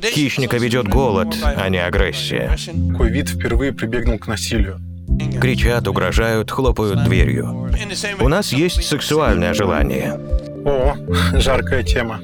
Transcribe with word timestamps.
Хищника 0.00 0.56
ведет 0.56 0.88
голод, 0.88 1.36
а 1.42 1.68
не 1.68 1.78
агрессия. 1.78 2.56
Какой 2.90 3.10
вид 3.10 3.28
впервые 3.28 3.72
прибегнул 3.72 4.18
к 4.18 4.26
насилию? 4.26 4.80
Кричат, 5.40 5.86
угрожают, 5.88 6.50
хлопают 6.50 7.04
дверью. 7.04 7.70
У 8.20 8.28
нас 8.28 8.52
есть 8.52 8.84
сексуальное 8.84 9.52
желание. 9.54 10.18
О, 10.64 10.94
жаркая 11.34 11.82
тема. 11.82 12.20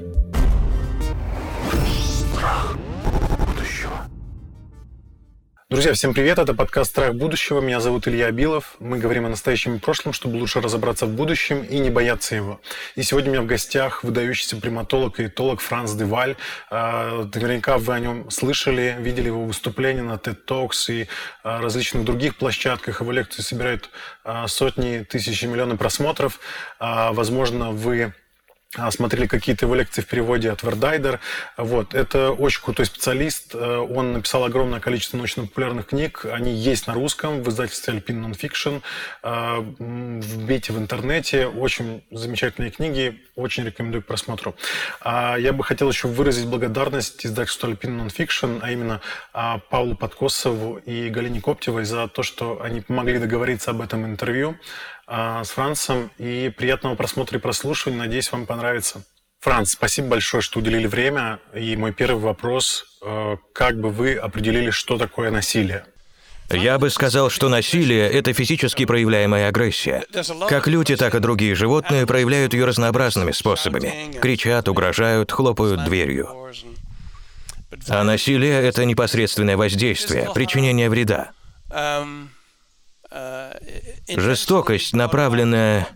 Друзья, 5.71 5.93
всем 5.93 6.15
привет! 6.15 6.39
Это 6.39 6.55
подкаст 6.55 6.93
«Страх 6.93 7.15
будущего». 7.15 7.61
Меня 7.61 7.79
зовут 7.81 8.09
Илья 8.09 8.29
Абилов. 8.29 8.77
Мы 8.79 8.99
говорим 8.99 9.27
о 9.27 9.29
настоящем 9.29 9.75
и 9.75 9.79
прошлом, 9.79 10.15
чтобы 10.15 10.37
лучше 10.37 10.63
разобраться 10.63 11.05
в 11.05 11.11
будущем 11.11 11.63
и 11.63 11.79
не 11.79 11.91
бояться 11.91 12.35
его. 12.35 12.63
И 12.97 13.03
сегодня 13.03 13.29
у 13.29 13.33
меня 13.35 13.43
в 13.43 13.47
гостях 13.47 14.03
выдающийся 14.03 14.57
приматолог 14.57 15.21
и 15.21 15.27
этолог 15.27 15.61
Франц 15.61 15.93
Деваль. 15.93 16.37
А, 16.71 17.29
наверняка 17.35 17.77
вы 17.77 17.93
о 17.93 18.01
нем 18.01 18.31
слышали, 18.31 18.97
видели 18.99 19.27
его 19.27 19.45
выступления 19.45 20.01
на 20.01 20.15
TED 20.15 20.39
Talks 20.47 20.91
и 20.91 21.07
а, 21.45 21.61
различных 21.61 22.03
других 22.03 22.37
площадках. 22.37 23.03
Его 23.03 23.13
лекции 23.13 23.43
собирают 23.43 23.91
а, 24.25 24.49
сотни, 24.49 25.05
тысячи, 25.07 25.45
миллионы 25.45 25.77
просмотров. 25.77 26.41
Возможно, 26.81 27.73
вы 27.73 28.15
смотрели 28.91 29.27
какие-то 29.27 29.67
его 29.67 29.75
лекции 29.75 30.03
в 30.03 30.07
переводе 30.07 30.51
от 30.51 30.63
Вердайдер. 30.63 31.21
Вот. 31.57 31.95
Это 31.95 32.33
очень 32.33 32.63
крутой 32.63 32.87
специалист. 32.87 33.55
Э, 33.55 33.79
он 33.79 34.13
написал 34.13 34.45
огромное 34.45 34.81
количество 34.81 35.17
научно-популярных 35.17 35.87
книг. 35.87 36.27
Они 36.31 36.53
есть 36.53 36.87
на 36.87 36.95
русском 36.95 37.43
в 37.43 37.49
издательстве 37.49 37.95
Alpine 37.95 38.31
Nonfiction. 38.31 38.83
Вбейте 39.23 40.73
в 40.73 40.79
интернете. 40.79 41.47
Очень 41.47 42.05
замечательные 42.11 42.71
книги. 42.71 43.21
Очень 43.37 43.65
рекомендую 43.65 44.03
к 44.03 44.07
просмотру. 44.07 44.55
А, 45.01 45.37
я 45.37 45.53
бы 45.53 45.65
хотел 45.65 45.89
еще 45.89 46.09
выразить 46.09 46.47
благодарность 46.47 47.25
издательству 47.25 47.71
Alpine 47.71 48.07
Nonfiction, 48.07 48.61
а 48.63 48.71
именно 48.71 49.01
а, 49.33 49.59
Павлу 49.71 49.97
Подкосову 49.97 50.77
и 50.77 51.09
Галине 51.09 51.41
Коптевой 51.41 51.85
за 51.85 52.09
то, 52.09 52.23
что 52.23 52.61
они 52.63 52.81
помогли 52.81 53.19
договориться 53.19 53.71
об 53.71 53.81
этом 53.81 54.05
интервью. 54.05 54.57
А, 55.11 55.43
с 55.43 55.51
Францем. 55.51 56.11
И 56.19 56.53
приятного 56.55 56.95
просмотра 56.95 57.39
и 57.39 57.41
прослушивания. 57.41 57.99
Надеюсь, 57.99 58.31
вам 58.31 58.45
понравится. 58.47 59.03
Франц, 59.41 59.73
спасибо 59.73 60.09
большое, 60.09 60.43
что 60.43 60.59
уделили 60.59 60.87
время. 60.87 61.39
И 61.55 61.77
мой 61.77 61.93
первый 61.93 62.21
вопрос. 62.21 62.85
Э, 63.03 63.37
как 63.55 63.81
бы 63.81 63.89
вы 63.89 64.17
определили, 64.17 64.71
что 64.71 64.99
такое 64.99 65.31
насилие? 65.31 65.85
Я 66.51 66.79
бы 66.79 66.91
сказал, 66.91 67.31
что 67.31 67.49
насилие– 67.49 68.11
это 68.13 68.33
физически 68.33 68.85
проявляемая 68.87 69.49
агрессия. 69.49 70.05
Как 70.49 70.67
люди, 70.67 70.97
так 70.97 71.15
и 71.15 71.21
другие 71.21 71.55
животные 71.55 72.07
проявляют 72.07 72.55
ее 72.55 72.65
разнообразными 72.65 73.33
способами. 73.33 74.19
Кричат, 74.21 74.69
угрожают, 74.69 75.31
хлопают 75.31 75.85
дверью. 75.85 76.29
А 77.89 78.03
насилие– 78.03 78.63
это 78.63 78.87
непосредственное 78.87 79.59
воздействие, 79.59 80.31
причинение 80.35 80.89
вреда. 80.89 81.33
Жестокость, 84.09 84.93
направленная 84.95 85.89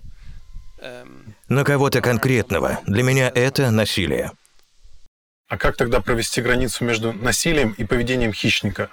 на 1.48 1.64
кого-то 1.64 2.00
конкретного, 2.00 2.80
для 2.86 3.02
меня 3.02 3.30
это 3.34 3.70
насилие. 3.70 4.32
А 5.48 5.58
как 5.58 5.76
тогда 5.76 6.00
провести 6.00 6.40
границу 6.40 6.84
между 6.84 7.12
насилием 7.12 7.72
и 7.72 7.84
поведением 7.84 8.32
хищника? 8.32 8.88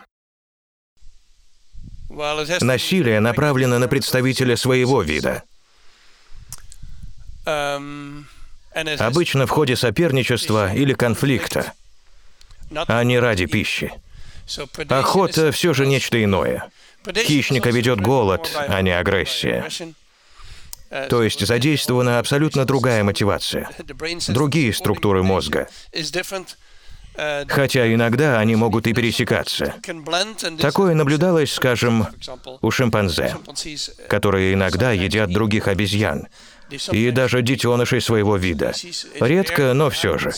Насилие 2.60 3.20
направлено 3.22 3.80
на 3.80 3.88
представителя 3.88 4.58
своего 4.58 5.02
вида. 5.02 5.44
Обычно 9.00 9.48
в 9.48 9.50
ходе 9.50 9.76
соперничества 9.76 10.74
или 10.74 10.94
конфликта, 10.94 11.74
а 12.88 13.04
не 13.04 13.20
ради 13.20 13.46
пищи. 13.46 13.94
Охота 14.90 15.52
все 15.52 15.74
же 15.74 15.88
нечто 15.88 16.22
иное. 16.22 16.70
Хищника 17.16 17.70
ведет 17.70 18.02
голод, 18.02 18.52
а 18.56 18.82
не 18.82 18.92
агрессия. 18.92 19.68
То 21.10 21.22
есть 21.22 21.46
задействована 21.46 22.18
абсолютно 22.20 22.66
другая 22.66 23.04
мотивация, 23.04 23.70
другие 24.28 24.74
структуры 24.74 25.22
мозга. 25.22 25.68
Хотя 27.48 27.94
иногда 27.94 28.40
они 28.40 28.56
могут 28.56 28.88
и 28.88 28.94
пересекаться. 28.94 29.76
Такое 30.60 30.96
наблюдалось, 30.96 31.52
скажем, 31.52 32.08
у 32.62 32.72
шимпанзе, 32.72 33.36
которые 34.08 34.54
иногда 34.54 34.92
едят 34.92 35.30
других 35.30 35.68
обезьян, 35.68 36.28
и 36.92 37.12
даже 37.12 37.42
детенышей 37.42 38.02
своего 38.02 38.38
вида. 38.38 38.74
Редко, 39.20 39.74
но 39.74 39.90
все 39.90 40.18
же. 40.18 40.32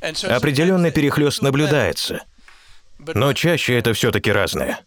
Определенный 0.00 0.92
перехлест 0.92 1.42
наблюдается, 1.42 2.22
но 2.98 3.32
чаще 3.32 3.78
это 3.78 3.92
все-таки 3.92 4.32
разное. 4.32 4.80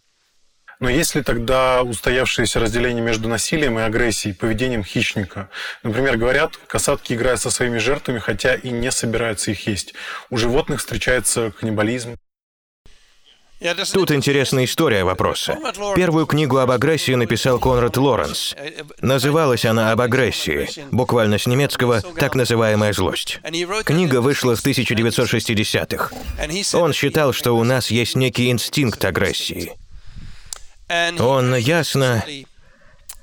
Но 0.82 0.90
есть 0.90 1.14
ли 1.14 1.22
тогда 1.22 1.82
устоявшееся 1.82 2.58
разделение 2.58 3.04
между 3.04 3.28
насилием 3.28 3.78
и 3.78 3.82
агрессией, 3.82 4.34
поведением 4.34 4.82
хищника? 4.82 5.48
Например, 5.84 6.16
говорят, 6.16 6.56
касатки 6.66 7.12
играют 7.12 7.40
со 7.40 7.50
своими 7.50 7.78
жертвами, 7.78 8.18
хотя 8.18 8.56
и 8.56 8.70
не 8.70 8.90
собираются 8.90 9.52
их 9.52 9.64
есть. 9.68 9.94
У 10.28 10.36
животных 10.36 10.80
встречается 10.80 11.52
каннибализм. 11.52 12.16
Тут 13.92 14.10
интересная 14.10 14.64
история 14.64 15.04
вопроса. 15.04 15.56
Первую 15.94 16.26
книгу 16.26 16.56
об 16.56 16.72
агрессии 16.72 17.14
написал 17.14 17.60
Конрад 17.60 17.96
Лоренс. 17.96 18.56
Называлась 19.00 19.64
она 19.64 19.92
«Об 19.92 20.00
агрессии», 20.00 20.68
буквально 20.90 21.38
с 21.38 21.46
немецкого 21.46 22.00
«Так 22.00 22.34
называемая 22.34 22.92
злость». 22.92 23.38
Книга 23.84 24.20
вышла 24.20 24.56
в 24.56 24.66
1960-х. 24.66 26.10
Он 26.76 26.92
считал, 26.92 27.32
что 27.32 27.52
у 27.52 27.62
нас 27.62 27.92
есть 27.92 28.16
некий 28.16 28.50
инстинкт 28.50 29.04
агрессии. 29.04 29.70
Он 31.18 31.54
ясно 31.56 32.24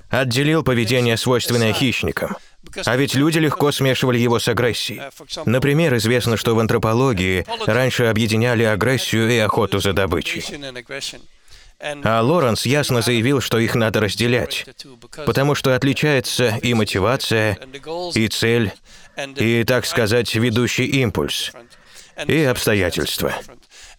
отделил 0.09 0.63
поведение, 0.63 1.17
свойственное 1.17 1.73
хищникам. 1.73 2.35
А 2.85 2.97
ведь 2.97 3.15
люди 3.15 3.39
легко 3.39 3.71
смешивали 3.71 4.17
его 4.17 4.39
с 4.39 4.47
агрессией. 4.47 5.01
Например, 5.45 5.95
известно, 5.97 6.37
что 6.37 6.55
в 6.55 6.59
антропологии 6.59 7.45
раньше 7.65 8.05
объединяли 8.05 8.63
агрессию 8.63 9.29
и 9.29 9.37
охоту 9.37 9.79
за 9.79 9.93
добычей. 9.93 10.43
А 11.81 12.21
Лоренс 12.21 12.65
ясно 12.65 13.01
заявил, 13.01 13.39
что 13.39 13.57
их 13.57 13.73
надо 13.75 14.01
разделять, 14.01 14.65
потому 15.25 15.55
что 15.55 15.75
отличается 15.75 16.59
и 16.61 16.73
мотивация, 16.73 17.57
и 18.13 18.27
цель, 18.27 18.73
и, 19.37 19.63
так 19.63 19.85
сказать, 19.85 20.35
ведущий 20.35 20.85
импульс, 20.85 21.53
и 22.27 22.43
обстоятельства. 22.43 23.33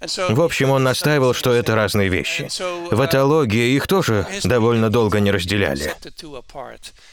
В 0.01 0.41
общем, 0.41 0.71
он 0.71 0.83
настаивал, 0.83 1.35
что 1.35 1.53
это 1.53 1.75
разные 1.75 2.09
вещи. 2.09 2.49
В 2.91 3.05
этологии 3.05 3.75
их 3.75 3.87
тоже 3.87 4.27
довольно 4.45 4.89
долго 4.89 5.21
не 5.21 5.31
разделяли. 5.31 5.95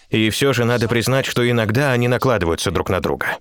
И 0.10 0.30
все 0.30 0.54
же 0.54 0.64
надо 0.64 0.88
признать, 0.88 1.26
что 1.26 1.50
иногда 1.50 1.92
они 1.92 2.08
накладываются 2.08 2.72
друг 2.72 2.90
на 2.90 3.02
друга. 3.02 3.38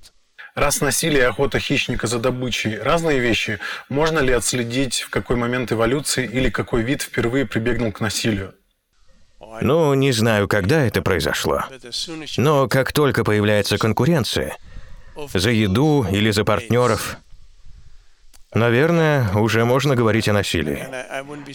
Раз 0.56 0.80
насилие 0.80 1.20
и 1.20 1.24
охота 1.24 1.58
хищника 1.60 2.06
за 2.06 2.18
добычей– 2.18 2.78
разные 2.82 3.18
вещи, 3.18 3.60
можно 3.90 4.20
ли 4.20 4.32
отследить, 4.32 5.02
в 5.02 5.10
какой 5.10 5.36
момент 5.36 5.70
эволюции 5.70 6.26
или 6.26 6.48
какой 6.48 6.82
вид 6.82 7.02
впервые 7.02 7.44
прибегнул 7.44 7.92
к 7.92 8.00
насилию? 8.00 8.54
Ну, 9.60 9.92
не 9.92 10.12
знаю, 10.12 10.48
когда 10.48 10.80
это 10.86 11.02
произошло. 11.02 11.64
Но 12.38 12.68
как 12.68 12.92
только 12.92 13.22
появляется 13.22 13.76
конкуренция 13.76 14.56
за 15.32 15.50
еду 15.50 16.06
или 16.10 16.30
за 16.30 16.44
партнеров, 16.44 17.18
Наверное, 18.56 19.30
уже 19.34 19.66
можно 19.66 19.94
говорить 19.94 20.30
о 20.30 20.32
насилии. 20.32 20.88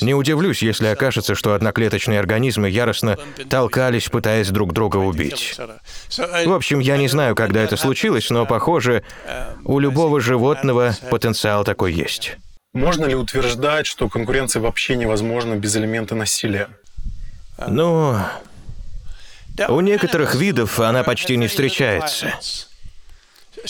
Не 0.01 0.13
удивлюсь, 0.13 0.61
если 0.61 0.85
окажется, 0.85 1.33
что 1.33 1.55
одноклеточные 1.55 2.19
организмы 2.19 2.69
яростно 2.69 3.17
толкались, 3.49 4.07
пытаясь 4.09 4.49
друг 4.49 4.71
друга 4.71 4.97
убить. 4.97 5.57
В 6.45 6.53
общем, 6.53 6.77
я 6.77 6.97
не 6.97 7.07
знаю, 7.07 7.35
когда 7.35 7.63
это 7.63 7.75
случилось, 7.75 8.29
но, 8.29 8.45
похоже, 8.45 9.03
у 9.65 9.79
любого 9.79 10.21
животного 10.21 10.95
потенциал 11.09 11.63
такой 11.63 11.91
есть. 11.91 12.37
Можно 12.73 13.05
ли 13.05 13.15
утверждать, 13.15 13.87
что 13.87 14.07
конкуренция 14.07 14.61
вообще 14.61 14.95
невозможна 14.95 15.55
без 15.55 15.75
элемента 15.75 16.13
насилия? 16.13 16.69
Ну, 17.67 18.15
у 19.69 19.81
некоторых 19.81 20.35
видов 20.35 20.79
она 20.79 21.01
почти 21.01 21.35
не 21.35 21.47
встречается. 21.47 22.35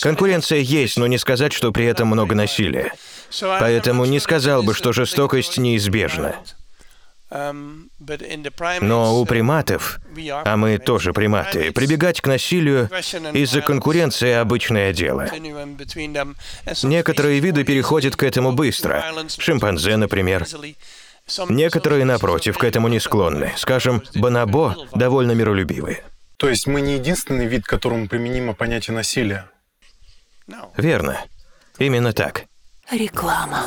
Конкуренция 0.00 0.58
есть, 0.58 0.98
но 0.98 1.06
не 1.06 1.16
сказать, 1.16 1.54
что 1.54 1.72
при 1.72 1.86
этом 1.86 2.08
много 2.08 2.34
насилия. 2.34 2.92
Поэтому 3.40 4.04
не 4.04 4.20
сказал 4.20 4.62
бы, 4.62 4.74
что 4.74 4.92
жестокость 4.92 5.58
неизбежна. 5.58 6.36
Но 8.80 9.18
у 9.18 9.24
приматов, 9.24 9.98
а 10.44 10.56
мы 10.56 10.78
тоже 10.78 11.14
приматы, 11.14 11.72
прибегать 11.72 12.20
к 12.20 12.26
насилию 12.26 12.90
из-за 13.32 13.62
конкуренции– 13.62 14.32
обычное 14.32 14.92
дело. 14.92 15.30
Некоторые 16.82 17.40
виды 17.40 17.64
переходят 17.64 18.16
к 18.16 18.22
этому 18.22 18.52
быстро. 18.52 19.02
Шимпанзе, 19.38 19.96
например. 19.96 20.46
Некоторые, 21.48 22.04
напротив, 22.04 22.58
к 22.58 22.64
этому 22.64 22.88
не 22.88 23.00
склонны. 23.00 23.52
Скажем, 23.56 24.02
бонобо 24.14 24.76
довольно 24.92 25.32
миролюбивые. 25.32 26.04
То 26.36 26.48
есть 26.48 26.66
мы 26.66 26.80
не 26.80 26.94
единственный 26.94 27.46
вид, 27.46 27.64
которому 27.64 28.08
применимо 28.08 28.52
понятие 28.52 28.94
насилия? 28.94 29.48
Верно. 30.76 31.18
Именно 31.78 32.12
так. 32.12 32.44
Реклама. 32.92 33.64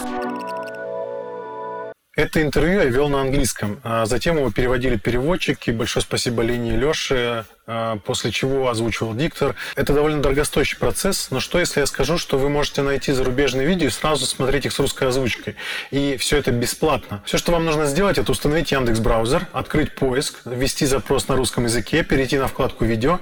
Это 2.15 2.43
интервью 2.43 2.79
я 2.79 2.85
вел 2.85 3.09
на 3.09 3.21
английском. 3.21 3.81
А 3.83 4.05
затем 4.05 4.37
его 4.37 4.51
переводили 4.51 4.97
переводчики. 4.97 5.71
Большое 5.71 6.03
спасибо 6.03 6.43
Лене 6.43 6.75
и 6.75 6.77
Леше, 6.77 7.45
а, 7.65 7.97
после 7.97 8.31
чего 8.31 8.69
озвучивал 8.69 9.15
диктор. 9.15 9.55
Это 9.75 9.93
довольно 9.93 10.21
дорогостоящий 10.21 10.77
процесс, 10.77 11.31
но 11.31 11.39
что 11.39 11.59
если 11.59 11.79
я 11.79 11.87
скажу, 11.87 12.19
что 12.19 12.37
вы 12.37 12.49
можете 12.49 12.83
найти 12.83 13.11
зарубежные 13.13 13.65
видео 13.65 13.87
и 13.87 13.89
сразу 13.89 14.27
смотреть 14.27 14.67
их 14.67 14.73
с 14.73 14.79
русской 14.79 15.07
озвучкой? 15.07 15.55
И 15.89 16.17
все 16.17 16.37
это 16.37 16.51
бесплатно. 16.51 17.23
Все, 17.25 17.39
что 17.39 17.51
вам 17.51 17.65
нужно 17.65 17.87
сделать, 17.87 18.19
это 18.19 18.31
установить 18.31 18.71
Яндекс 18.71 18.99
браузер, 18.99 19.47
открыть 19.53 19.95
поиск, 19.95 20.41
ввести 20.45 20.85
запрос 20.85 21.27
на 21.27 21.35
русском 21.35 21.63
языке, 21.63 22.03
перейти 22.03 22.37
на 22.37 22.47
вкладку 22.47 22.85
«Видео», 22.85 23.19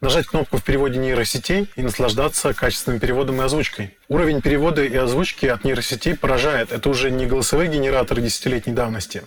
нажать 0.00 0.26
кнопку 0.26 0.58
в 0.58 0.64
переводе 0.64 0.98
нейросетей 0.98 1.68
и 1.76 1.82
наслаждаться 1.82 2.52
качественным 2.54 3.00
переводом 3.00 3.40
и 3.40 3.44
озвучкой. 3.44 3.96
Уровень 4.08 4.42
перевода 4.42 4.84
и 4.84 4.94
озвучки 4.94 5.46
от 5.46 5.64
нейросетей 5.64 6.16
поражает. 6.16 6.72
Это 6.72 6.88
уже 6.88 7.10
не 7.10 7.26
голосовые 7.26 7.70
генераторы 7.70 8.22
десятилетней 8.22 8.74
давности. 8.74 9.22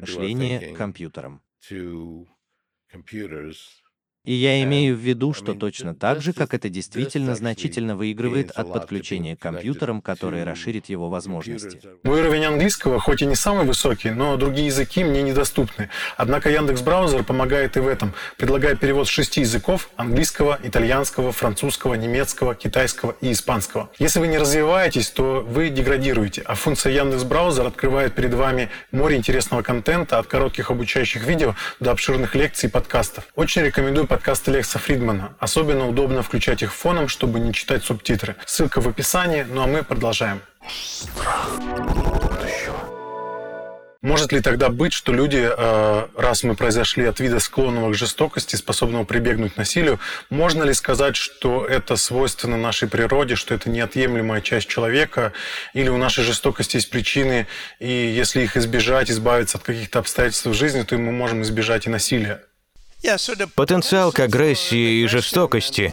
Мышление 0.00 0.60
компьютером. 0.74 1.42
И 4.24 4.34
я 4.34 4.62
имею 4.62 4.94
в 4.94 5.00
виду, 5.00 5.34
что 5.34 5.52
точно 5.52 5.96
так 5.96 6.22
же, 6.22 6.32
как 6.32 6.54
это 6.54 6.68
действительно 6.68 7.34
значительно 7.34 7.96
выигрывает 7.96 8.52
от 8.52 8.72
подключения 8.72 9.34
к 9.34 9.40
компьютерам, 9.40 10.00
которые 10.00 10.44
расширит 10.44 10.88
его 10.88 11.08
возможности. 11.08 11.80
Мой 12.04 12.20
уровень 12.20 12.44
английского, 12.44 13.00
хоть 13.00 13.22
и 13.22 13.26
не 13.26 13.34
самый 13.34 13.66
высокий, 13.66 14.10
но 14.10 14.36
другие 14.36 14.66
языки 14.66 15.02
мне 15.02 15.22
недоступны. 15.22 15.88
Однако 16.16 16.50
Яндекс 16.50 16.82
Браузер 16.82 17.24
помогает 17.24 17.76
и 17.76 17.80
в 17.80 17.88
этом, 17.88 18.14
предлагая 18.38 18.76
перевод 18.76 19.08
с 19.08 19.10
шести 19.10 19.40
языков– 19.40 19.90
английского, 19.96 20.56
итальянского, 20.62 21.32
французского, 21.32 21.94
немецкого, 21.94 22.54
китайского 22.54 23.16
и 23.20 23.32
испанского. 23.32 23.90
Если 23.98 24.20
вы 24.20 24.28
не 24.28 24.38
развиваетесь, 24.38 25.10
то 25.10 25.44
вы 25.44 25.68
деградируете, 25.68 26.42
а 26.42 26.54
функция 26.54 26.92
Яндекс 26.92 27.24
Браузер 27.24 27.66
открывает 27.66 28.14
перед 28.14 28.34
вами 28.34 28.70
море 28.92 29.16
интересного 29.16 29.62
контента 29.62 30.20
от 30.20 30.28
коротких 30.28 30.70
обучающих 30.70 31.26
видео 31.26 31.56
до 31.80 31.90
обширных 31.90 32.36
лекций 32.36 32.68
и 32.68 32.70
подкастов. 32.70 33.24
Очень 33.34 33.62
рекомендую 33.62 34.06
подкасты 34.12 34.50
Лекса 34.50 34.78
Фридмана. 34.78 35.34
Особенно 35.38 35.88
удобно 35.88 36.22
включать 36.22 36.62
их 36.62 36.74
фоном, 36.74 37.08
чтобы 37.08 37.40
не 37.40 37.54
читать 37.54 37.82
субтитры. 37.82 38.36
Ссылка 38.44 38.82
в 38.82 38.86
описании, 38.86 39.46
ну 39.48 39.62
а 39.62 39.66
мы 39.66 39.82
продолжаем. 39.82 40.42
Может 44.02 44.32
ли 44.32 44.42
тогда 44.42 44.68
быть, 44.68 44.92
что 44.92 45.14
люди, 45.14 45.48
э, 45.50 46.06
раз 46.14 46.42
мы 46.42 46.54
произошли 46.56 47.06
от 47.06 47.20
вида 47.20 47.40
склонного 47.40 47.90
к 47.92 47.94
жестокости, 47.94 48.54
способного 48.54 49.04
прибегнуть 49.04 49.54
к 49.54 49.56
насилию, 49.56 49.98
можно 50.28 50.64
ли 50.64 50.74
сказать, 50.74 51.16
что 51.16 51.64
это 51.64 51.96
свойственно 51.96 52.58
нашей 52.58 52.88
природе, 52.88 53.34
что 53.34 53.54
это 53.54 53.70
неотъемлемая 53.70 54.42
часть 54.42 54.68
человека, 54.68 55.32
или 55.72 55.88
у 55.88 55.96
нашей 55.96 56.22
жестокости 56.22 56.76
есть 56.76 56.90
причины, 56.90 57.46
и 57.78 57.90
если 57.90 58.42
их 58.42 58.58
избежать, 58.58 59.10
избавиться 59.10 59.56
от 59.56 59.64
каких-то 59.64 60.00
обстоятельств 60.00 60.44
в 60.44 60.52
жизни, 60.52 60.82
то 60.82 60.98
мы 60.98 61.12
можем 61.12 61.40
избежать 61.40 61.86
и 61.86 61.90
насилия? 61.90 62.42
Потенциал 63.56 64.12
к 64.12 64.20
агрессии 64.20 65.02
и 65.02 65.06
жестокости 65.06 65.92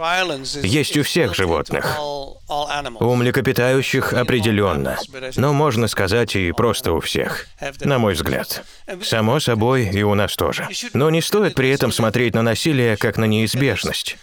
есть 0.65 0.97
у 0.97 1.03
всех 1.03 1.35
животных. 1.35 1.97
У 1.99 3.15
млекопитающих 3.15 4.13
определенно, 4.13 4.97
но 5.35 5.53
можно 5.53 5.87
сказать 5.87 6.35
и 6.35 6.51
просто 6.51 6.93
у 6.93 6.99
всех, 6.99 7.47
на 7.81 7.97
мой 7.97 8.13
взгляд. 8.13 8.63
Само 9.03 9.39
собой, 9.39 9.87
и 9.87 10.03
у 10.03 10.13
нас 10.13 10.35
тоже. 10.35 10.67
Но 10.93 11.09
не 11.09 11.21
стоит 11.21 11.55
при 11.55 11.69
этом 11.69 11.91
смотреть 11.91 12.35
на 12.35 12.43
насилие 12.43 12.97
как 12.97 13.17
на 13.17 13.25
неизбежность. 13.25 14.17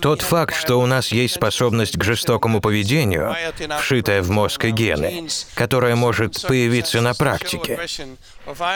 Тот 0.00 0.22
факт, 0.22 0.56
что 0.56 0.80
у 0.80 0.86
нас 0.86 1.12
есть 1.12 1.34
способность 1.34 1.98
к 1.98 2.02
жестокому 2.02 2.60
поведению, 2.62 3.36
вшитая 3.78 4.22
в 4.22 4.30
мозг 4.30 4.64
и 4.64 4.70
гены, 4.70 5.28
которая 5.54 5.94
может 5.94 6.40
появиться 6.42 7.02
на 7.02 7.12
практике, 7.12 7.78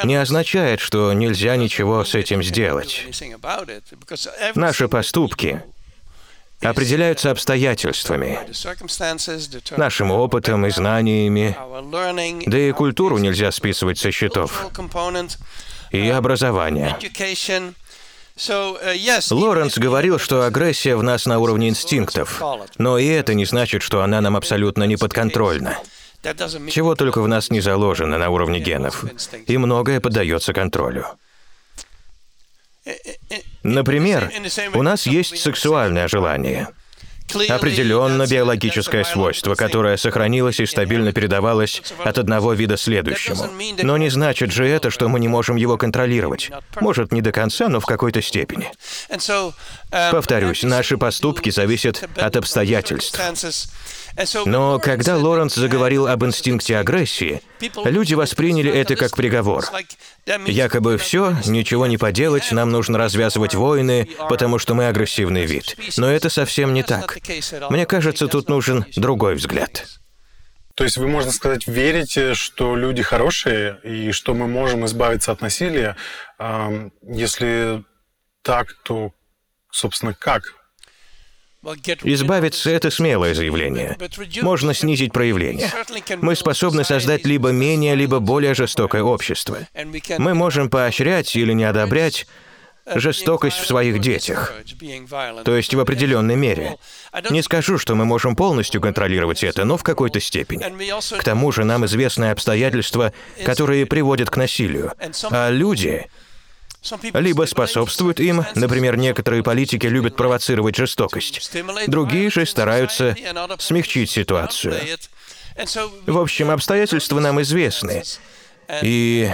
не 0.05 0.17
означает, 0.17 0.81
что 0.81 1.13
нельзя 1.15 1.57
ничего 1.57 2.05
с 2.05 2.15
этим 2.15 2.43
сделать. 2.43 3.07
Наши 4.55 4.89
поступки 4.89 5.63
определяются 6.61 7.31
обстоятельствами, 7.31 8.39
нашим 9.79 10.11
опытом 10.11 10.67
и 10.67 10.71
знаниями, 10.71 11.57
да 12.47 12.59
и 12.59 12.73
культуру 12.73 13.17
нельзя 13.17 13.51
списывать 13.51 13.99
со 13.99 14.11
счетов, 14.11 14.71
и 15.91 16.09
образование. 16.09 16.97
Лоренс 19.31 19.79
говорил, 19.79 20.19
что 20.19 20.43
агрессия 20.45 20.97
в 20.97 21.03
нас 21.03 21.27
на 21.27 21.39
уровне 21.39 21.69
инстинктов, 21.69 22.43
но 22.79 22.99
и 22.99 23.07
это 23.07 23.35
не 23.35 23.45
значит, 23.45 23.83
что 23.83 24.03
она 24.03 24.21
нам 24.21 24.37
абсолютно 24.37 24.85
не 24.85 24.97
подконтрольна. 24.97 25.79
Чего 26.71 26.95
только 26.95 27.23
в 27.23 27.29
нас 27.29 27.51
не 27.51 27.61
заложено 27.61 28.19
на 28.19 28.31
уровне 28.31 28.59
генов, 28.59 29.05
и 29.47 29.57
многое 29.57 30.01
поддается 30.01 30.53
контролю. 30.53 31.07
Например, 33.63 34.33
у 34.75 34.83
нас 34.83 35.07
есть 35.07 35.39
сексуальное 35.39 36.09
желание– 36.09 36.69
Определенно 37.49 38.27
биологическое 38.27 39.05
свойство, 39.05 39.55
которое 39.55 39.97
сохранилось 39.97 40.61
и 40.61 40.67
стабильно 40.67 41.13
передавалось 41.13 41.83
от 42.05 42.19
одного 42.19 42.53
вида 42.53 42.77
следующему. 42.77 43.49
Но 43.83 43.97
не 43.97 44.09
значит 44.09 44.53
же 44.53 44.67
это, 44.67 44.91
что 44.91 45.09
мы 45.09 45.21
не 45.21 45.29
можем 45.29 45.57
его 45.57 45.77
контролировать. 45.77 46.51
Может, 46.81 47.13
не 47.13 47.23
до 47.23 47.33
конца, 47.33 47.69
но 47.69 47.81
в 47.81 47.87
какой-то 47.87 48.23
степени. 48.23 48.71
Повторюсь, 49.91 50.63
наши 50.63 50.97
поступки 50.97 51.51
зависят 51.51 52.09
от 52.17 52.37
обстоятельств. 52.37 53.21
Но 54.45 54.79
когда 54.79 55.17
Лоренс 55.17 55.55
заговорил 55.55 56.07
об 56.07 56.25
инстинкте 56.25 56.79
агрессии, 56.79 57.43
люди 57.85 58.15
восприняли 58.15 58.71
это 58.71 58.97
как 58.97 59.17
приговор. 59.17 59.65
Якобы 60.47 60.99
все, 60.99 61.37
ничего 61.47 61.87
не 61.87 61.99
поделать, 61.99 62.53
нам 62.53 62.71
нужно 62.71 62.99
развязывать 62.99 63.55
войны, 63.55 64.09
потому 64.29 64.59
что 64.59 64.75
мы 64.75 64.87
агрессивный 64.87 65.47
вид. 65.47 65.77
Но 65.97 66.11
это 66.11 66.29
совсем 66.31 66.73
не 66.75 66.83
так. 66.83 67.19
Мне 67.71 67.87
кажется, 67.87 68.29
тут 68.29 68.49
нужен 68.49 68.85
другой 68.97 69.35
взгляд. 69.35 69.85
То 70.75 70.83
есть 70.83 70.97
вы, 70.97 71.07
можно 71.07 71.31
сказать, 71.31 71.69
верите, 71.69 72.35
что 72.35 72.75
люди 72.75 73.03
хорошие 73.03 73.79
и 73.85 74.11
что 74.11 74.35
мы 74.35 74.49
можем 74.49 74.85
избавиться 74.87 75.31
от 75.31 75.41
насилия? 75.41 75.97
Если 77.03 77.85
так, 78.43 78.75
то, 78.83 79.13
собственно, 79.71 80.15
как? 80.15 80.43
Избавиться— 82.03 82.71
это 82.71 82.91
смелое 82.91 83.35
заявление. 83.35 83.97
Можно 84.43 84.75
снизить 84.75 85.13
проявление. 85.13 85.71
Мы 86.21 86.37
способны 86.37 86.85
создать 86.85 87.25
либо 87.27 87.51
менее, 87.51 87.95
либо 87.95 88.21
более 88.21 88.55
жестокое 88.55 89.03
общество. 89.03 89.59
Мы 90.19 90.35
можем 90.35 90.69
поощрять 90.71 91.35
или 91.37 91.53
не 91.53 91.65
одобрять 91.65 92.27
жестокость 92.95 93.59
в 93.59 93.67
своих 93.67 94.01
детях, 94.01 94.53
то 95.45 95.57
есть 95.57 95.75
в 95.75 95.81
определенной 95.81 96.37
мере. 96.37 96.77
Не 97.31 97.43
скажу, 97.43 97.79
что 97.79 97.95
мы 97.95 98.05
можем 98.05 98.37
полностью 98.37 98.81
контролировать 98.81 99.43
это, 99.43 99.65
но 99.65 99.77
в 99.77 99.83
какой-то 99.83 100.21
степени. 100.21 100.65
К 101.19 101.25
тому 101.25 101.53
же 101.53 101.65
нам 101.65 101.87
известны 101.87 102.31
обстоятельства, 102.31 103.13
которые 103.45 103.87
приводят 103.87 104.31
к 104.31 104.37
насилию, 104.37 104.93
а 105.31 105.51
люди 105.51 106.07
либо 107.15 107.47
способствуют 107.47 108.21
им, 108.21 108.45
например, 108.55 108.97
некоторые 108.97 109.43
политики 109.43 109.87
любят 109.87 110.17
провоцировать 110.17 110.77
жестокость, 110.77 111.51
другие 111.87 112.31
же 112.31 112.47
стараются 112.47 113.17
смягчить 113.59 114.11
ситуацию. 114.11 114.75
В 116.07 116.19
общем, 116.19 116.51
обстоятельства 116.51 117.21
нам 117.21 117.41
известны, 117.43 118.03
и, 118.83 119.31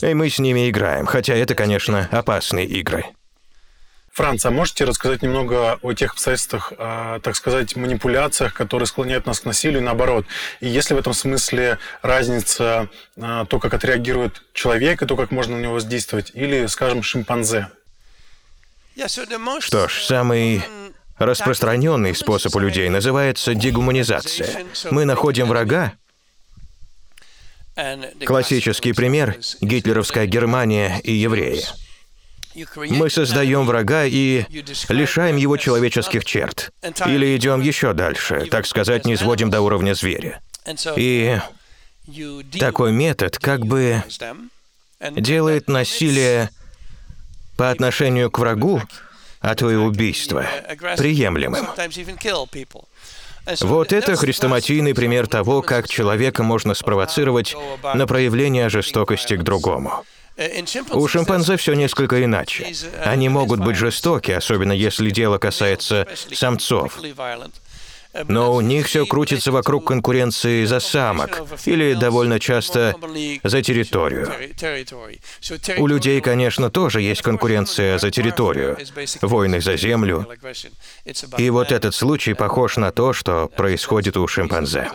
и 0.00 0.14
мы 0.14 0.30
с 0.30 0.38
ними 0.38 0.70
играем, 0.70 1.06
хотя 1.06 1.34
это, 1.34 1.54
конечно, 1.54 2.08
опасные 2.12 2.66
игры. 2.66 3.04
Франц, 4.16 4.46
а 4.46 4.50
можете 4.50 4.84
рассказать 4.84 5.20
немного 5.20 5.78
о 5.82 5.92
тех 5.92 6.14
обстоятельствах, 6.14 6.72
э, 6.78 7.20
так 7.22 7.36
сказать, 7.36 7.76
манипуляциях, 7.76 8.54
которые 8.54 8.86
склоняют 8.86 9.26
нас 9.26 9.40
к 9.40 9.44
насилию, 9.44 9.82
наоборот? 9.82 10.24
И 10.60 10.68
есть 10.68 10.88
ли 10.88 10.96
в 10.96 10.98
этом 10.98 11.12
смысле 11.12 11.78
разница 12.00 12.88
э, 13.16 13.44
то, 13.46 13.58
как 13.58 13.74
отреагирует 13.74 14.42
человек, 14.54 15.02
и 15.02 15.06
то, 15.06 15.16
как 15.16 15.30
можно 15.32 15.58
на 15.58 15.60
него 15.60 15.74
воздействовать, 15.74 16.30
или, 16.32 16.64
скажем, 16.64 17.02
шимпанзе? 17.02 17.68
Что 19.60 19.86
ж, 19.86 20.02
самый 20.02 20.62
распространенный 21.18 22.14
способ 22.14 22.56
у 22.56 22.58
людей 22.58 22.88
называется 22.88 23.54
дегуманизация. 23.54 24.64
Мы 24.90 25.04
находим 25.04 25.46
врага, 25.46 25.92
Классический 28.24 28.94
пример– 28.94 29.36
гитлеровская 29.60 30.24
Германия 30.24 30.98
и 31.04 31.12
евреи– 31.12 31.62
мы 32.76 33.10
создаем 33.10 33.66
врага 33.66 34.04
и 34.04 34.44
лишаем 34.88 35.36
его 35.36 35.56
человеческих 35.56 36.24
черт. 36.24 36.70
Или 37.06 37.36
идем 37.36 37.60
еще 37.60 37.92
дальше, 37.92 38.46
так 38.50 38.66
сказать, 38.66 39.04
не 39.06 39.16
сводим 39.16 39.50
до 39.50 39.60
уровня 39.60 39.94
зверя. 39.94 40.40
И 40.96 41.38
такой 42.58 42.92
метод 42.92 43.38
как 43.38 43.66
бы 43.66 44.02
делает 45.00 45.68
насилие 45.68 46.50
по 47.56 47.70
отношению 47.70 48.30
к 48.30 48.38
врагу 48.38 48.82
а 49.46 49.54
то 49.54 49.70
и 49.70 49.76
убийство, 49.76 50.44
приемлемым. 50.96 51.68
Вот 53.60 53.92
это 53.92 54.16
хрестоматийный 54.16 54.92
пример 54.92 55.28
того, 55.28 55.62
как 55.62 55.88
человека 55.88 56.42
можно 56.42 56.74
спровоцировать 56.74 57.54
на 57.94 58.06
проявление 58.08 58.68
жестокости 58.68 59.36
к 59.36 59.44
другому. 59.44 60.04
У 60.92 61.08
шимпанзе 61.08 61.56
все 61.56 61.74
несколько 61.74 62.22
иначе. 62.22 62.72
Они 63.04 63.28
могут 63.28 63.60
быть 63.60 63.76
жестоки, 63.76 64.32
особенно 64.32 64.72
если 64.72 65.10
дело 65.10 65.38
касается 65.38 66.06
самцов. 66.32 66.98
Но 68.28 68.54
у 68.54 68.60
них 68.60 68.86
все 68.86 69.04
крутится 69.06 69.52
вокруг 69.52 69.86
конкуренции 69.86 70.64
за 70.64 70.80
самок 70.80 71.42
или 71.66 71.94
довольно 71.94 72.40
часто 72.40 72.94
за 73.44 73.62
территорию. 73.62 74.30
У 75.78 75.86
людей, 75.86 76.20
конечно, 76.20 76.70
тоже 76.70 77.02
есть 77.02 77.22
конкуренция 77.22 77.98
за 77.98 78.10
территорию, 78.10 78.78
войны 79.20 79.60
за 79.60 79.76
землю. 79.76 80.26
И 81.36 81.50
вот 81.50 81.72
этот 81.72 81.94
случай 81.94 82.34
похож 82.34 82.76
на 82.76 82.90
то, 82.90 83.12
что 83.12 83.48
происходит 83.48 84.16
у 84.16 84.26
шимпанзе. 84.26 84.90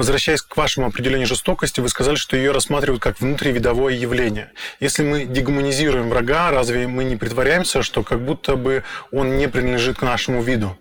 Возвращаясь 0.00 0.40
к 0.40 0.56
вашему 0.56 0.86
определению 0.86 1.26
жестокости, 1.26 1.80
вы 1.80 1.90
сказали, 1.90 2.16
что 2.16 2.34
ее 2.34 2.52
рассматривают 2.52 3.02
как 3.02 3.20
внутривидовое 3.20 3.92
явление. 3.92 4.50
Если 4.80 5.02
мы 5.02 5.26
дегуманизируем 5.26 6.08
врага, 6.08 6.50
разве 6.50 6.86
мы 6.86 7.04
не 7.04 7.16
притворяемся, 7.16 7.82
что 7.82 8.02
как 8.02 8.24
будто 8.24 8.56
бы 8.56 8.82
он 9.12 9.36
не 9.36 9.46
принадлежит 9.46 9.98
к 9.98 10.02
нашему 10.02 10.40
виду? 10.40 10.74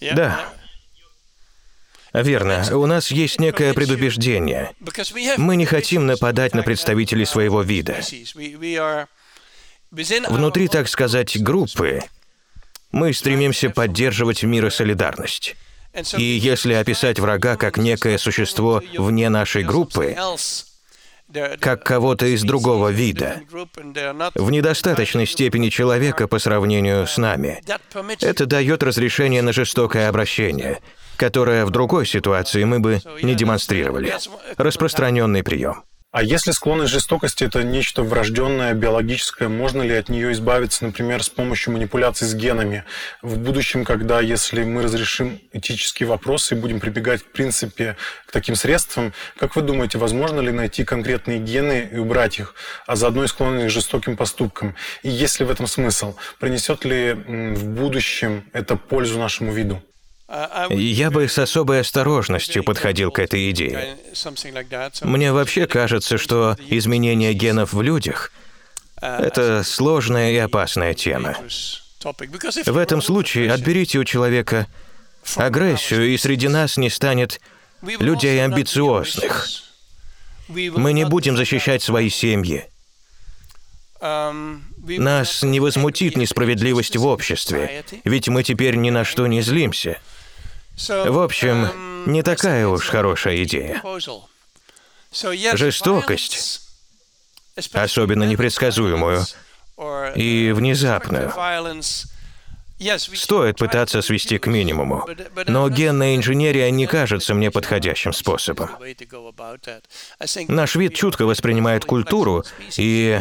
Да. 0.00 0.46
Верно. 2.12 2.64
У 2.70 2.86
нас 2.86 3.10
есть 3.10 3.40
некое 3.40 3.74
предубеждение. 3.74 4.70
Мы 5.36 5.56
не 5.56 5.66
хотим 5.66 6.06
нападать 6.06 6.54
на 6.54 6.62
представителей 6.62 7.24
своего 7.24 7.62
вида. 7.62 7.96
Внутри, 9.90 10.68
так 10.68 10.88
сказать, 10.88 11.42
группы 11.42 12.04
мы 12.92 13.12
стремимся 13.14 13.68
поддерживать 13.68 14.44
мир 14.44 14.66
и 14.66 14.70
солидарность. 14.70 15.56
И 16.16 16.22
если 16.22 16.74
описать 16.74 17.18
врага 17.18 17.56
как 17.56 17.76
некое 17.76 18.18
существо 18.18 18.82
вне 18.96 19.28
нашей 19.28 19.64
группы, 19.64 20.16
как 21.60 21.84
кого-то 21.84 22.26
из 22.26 22.42
другого 22.42 22.88
вида, 22.88 23.42
в 24.34 24.50
недостаточной 24.50 25.26
степени 25.26 25.68
человека 25.68 26.28
по 26.28 26.38
сравнению 26.38 27.06
с 27.06 27.16
нами. 27.18 27.62
Это 28.20 28.46
дает 28.46 28.82
разрешение 28.82 29.42
на 29.42 29.52
жестокое 29.52 30.08
обращение, 30.08 30.80
которое 31.16 31.64
в 31.64 31.70
другой 31.70 32.06
ситуации 32.06 32.64
мы 32.64 32.80
бы 32.80 33.00
не 33.22 33.34
демонстрировали. 33.34 34.14
Распространенный 34.56 35.42
прием. 35.42 35.82
А 36.12 36.24
если 36.24 36.50
склонность 36.50 36.90
жестокости– 36.90 37.44
это 37.44 37.62
нечто 37.62 38.02
врожденное, 38.02 38.74
биологическое, 38.74 39.48
можно 39.48 39.82
ли 39.82 39.94
от 39.94 40.08
нее 40.08 40.32
избавиться, 40.32 40.84
например, 40.84 41.22
с 41.22 41.28
помощью 41.28 41.72
манипуляций 41.72 42.26
с 42.26 42.34
генами? 42.34 42.82
В 43.22 43.38
будущем, 43.38 43.84
когда, 43.84 44.20
если 44.20 44.64
мы 44.64 44.82
разрешим 44.82 45.40
этические 45.52 46.08
вопросы 46.08 46.56
и 46.56 46.58
будем 46.58 46.80
прибегать, 46.80 47.22
в 47.22 47.26
принципе, 47.26 47.96
к 48.26 48.32
таким 48.32 48.56
средствам, 48.56 49.12
как 49.38 49.54
вы 49.54 49.62
думаете, 49.62 49.98
возможно 49.98 50.40
ли 50.40 50.50
найти 50.50 50.84
конкретные 50.84 51.38
гены 51.38 51.88
и 51.92 51.98
убрать 51.98 52.40
их, 52.40 52.56
а 52.88 52.96
заодно 52.96 53.22
и 53.22 53.28
склонность 53.28 53.68
к 53.68 53.70
жестоким 53.70 54.16
поступкам? 54.16 54.74
И 55.04 55.08
есть 55.08 55.38
ли 55.38 55.46
в 55.46 55.50
этом 55.52 55.68
смысл? 55.68 56.16
Принесет 56.40 56.84
ли 56.84 57.12
в 57.12 57.68
будущем 57.68 58.50
это 58.52 58.74
пользу 58.74 59.16
нашему 59.20 59.52
виду? 59.52 59.80
Я 60.70 61.10
бы 61.10 61.28
с 61.28 61.38
особой 61.38 61.80
осторожностью 61.80 62.62
подходил 62.62 63.10
к 63.10 63.18
этой 63.18 63.50
идее. 63.50 63.96
Мне 65.02 65.32
вообще 65.32 65.66
кажется, 65.66 66.18
что 66.18 66.56
изменение 66.68 67.34
генов 67.34 67.72
в 67.72 67.82
людях— 67.82 68.30
это 69.00 69.64
сложная 69.64 70.30
и 70.30 70.36
опасная 70.36 70.94
тема. 70.94 71.36
В 72.66 72.76
этом 72.76 73.02
случае 73.02 73.52
отберите 73.52 73.98
у 73.98 74.04
человека 74.04 74.68
агрессию, 75.34 76.08
и 76.08 76.16
среди 76.16 76.46
нас 76.46 76.76
не 76.76 76.90
станет 76.90 77.40
людей 77.82 78.42
амбициозных. 78.44 79.48
Мы 80.48 80.92
не 80.92 81.06
будем 81.06 81.36
защищать 81.36 81.82
свои 81.82 82.08
семьи. 82.08 82.66
Нас 84.00 85.42
не 85.42 85.58
возмутит 85.58 86.16
несправедливость 86.16 86.96
в 86.96 87.04
обществе, 87.04 87.84
ведь 88.04 88.28
мы 88.28 88.44
теперь 88.44 88.76
ни 88.76 88.90
на 88.90 89.04
что 89.04 89.26
не 89.26 89.42
злимся. 89.42 89.98
В 90.88 91.22
общем, 91.22 91.68
не 92.06 92.22
такая 92.22 92.66
уж 92.66 92.88
хорошая 92.88 93.42
идея. 93.44 93.82
Жестокость, 95.12 96.62
особенно 97.72 98.24
непредсказуемую 98.24 99.24
и 100.14 100.52
внезапную, 100.54 101.32
стоит 102.96 103.58
пытаться 103.58 104.00
свести 104.00 104.38
к 104.38 104.46
минимуму. 104.46 105.06
Но 105.46 105.68
генная 105.68 106.16
инженерия 106.16 106.70
не 106.70 106.86
кажется 106.86 107.34
мне 107.34 107.50
подходящим 107.50 108.12
способом. 108.12 108.70
Наш 110.48 110.76
вид 110.76 110.94
чутко 110.94 111.26
воспринимает 111.26 111.84
культуру, 111.84 112.44
и 112.78 113.20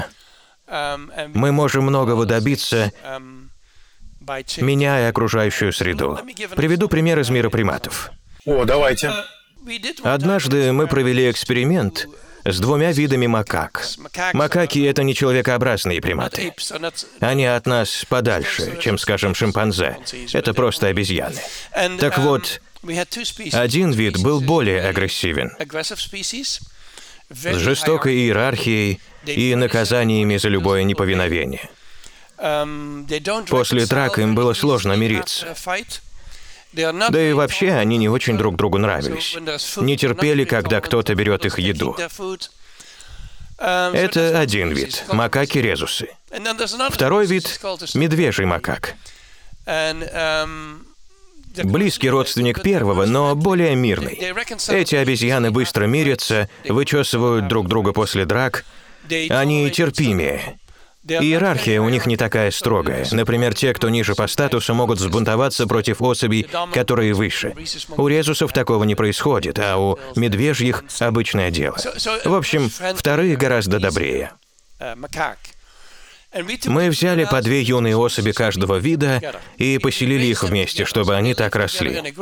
мы 0.70 1.52
можем 1.52 1.86
многого 1.86 2.26
добиться, 2.26 2.92
меняя 4.58 5.10
окружающую 5.10 5.74
среду. 5.74 6.20
Приведу 6.56 6.88
пример 6.88 7.20
из 7.20 7.30
мира 7.30 7.50
приматов. 7.50 8.12
О, 8.46 8.66
давайте. 8.66 9.12
Однажды 10.04 10.72
мы 10.72 10.88
провели 10.88 11.30
эксперимент 11.30 12.08
с 12.46 12.60
двумя 12.60 12.92
видами 12.92 13.28
макак. 13.28 13.86
Макаки— 14.34 14.80
это 14.86 15.04
не 15.04 15.14
человекообразные 15.14 16.02
приматы. 16.02 16.54
Они 17.20 17.46
от 17.46 17.66
нас 17.66 18.06
подальше, 18.08 18.78
чем, 18.82 18.98
скажем, 18.98 19.36
шимпанзе. 19.36 19.98
Это 20.34 20.54
просто 20.54 20.88
обезьяны. 20.88 21.42
Так 22.00 22.18
вот, 22.18 22.62
один 23.52 23.92
вид 23.92 24.22
был 24.22 24.42
более 24.42 24.82
агрессивен, 24.82 25.52
с 27.30 27.58
жестокой 27.58 28.16
иерархией 28.16 29.00
и 29.26 29.54
наказаниями 29.56 30.38
за 30.38 30.48
любое 30.48 30.84
неповиновение. 30.84 31.70
После 33.50 33.86
драк 33.86 34.18
им 34.20 34.36
было 34.36 34.54
сложно 34.54 34.94
мириться. 34.94 35.56
Да 36.74 37.22
и 37.22 37.34
вообще 37.34 37.72
они 37.72 37.98
не 37.98 38.10
очень 38.10 38.38
друг 38.38 38.56
другу 38.56 38.78
нравились. 38.78 39.36
Не 39.78 39.98
терпели, 39.98 40.46
когда 40.46 40.82
кто-то 40.82 41.16
берет 41.16 41.46
их 41.46 41.60
еду. 41.60 41.98
Это 43.58 44.40
один 44.40 44.72
вид– 44.72 45.04
макаки-резусы. 45.10 46.10
Второй 46.92 47.26
вид– 47.26 47.60
медвежий 47.94 48.46
макак. 48.46 48.96
Близкий 51.64 52.10
родственник 52.10 52.62
первого, 52.62 53.06
но 53.06 53.36
более 53.36 53.76
мирный. 53.76 54.14
Эти 54.70 54.96
обезьяны 54.96 55.52
быстро 55.52 55.88
мирятся, 55.88 56.48
вычесывают 56.66 57.48
друг 57.48 57.68
друга 57.68 57.92
после 57.92 58.26
драк. 58.26 58.64
Они 59.30 59.70
терпимее. 59.72 60.59
Иерархия 61.10 61.82
у 61.82 61.90
них 61.90 62.06
не 62.06 62.18
такая 62.18 62.52
строгая. 62.52 63.06
Например, 63.12 63.54
те, 63.54 63.74
кто 63.74 63.90
ниже 63.90 64.16
по 64.16 64.28
статусу, 64.28 64.74
могут 64.74 65.00
взбунтоваться 65.00 65.68
против 65.68 66.02
особей, 66.02 66.48
которые 66.74 67.14
выше. 67.14 67.56
У 67.98 68.08
резусов 68.08 68.54
такого 68.54 68.84
не 68.84 68.96
происходит, 68.96 69.60
а 69.60 69.78
у 69.78 69.98
медвежьих— 70.16 70.84
обычное 71.00 71.52
дело. 71.52 71.78
В 72.26 72.34
общем, 72.34 72.70
вторые 72.96 73.36
гораздо 73.36 73.80
добрее. 73.80 74.32
Мы 76.66 76.90
взяли 76.90 77.26
по 77.26 77.42
две 77.42 77.62
юные 77.62 77.98
особи 77.98 78.32
каждого 78.32 78.76
вида 78.76 79.22
и 79.58 79.80
поселили 79.80 80.26
их 80.26 80.44
вместе, 80.44 80.86
чтобы 80.86 81.16
они 81.16 81.34
так 81.34 81.56
росли. 81.56 82.14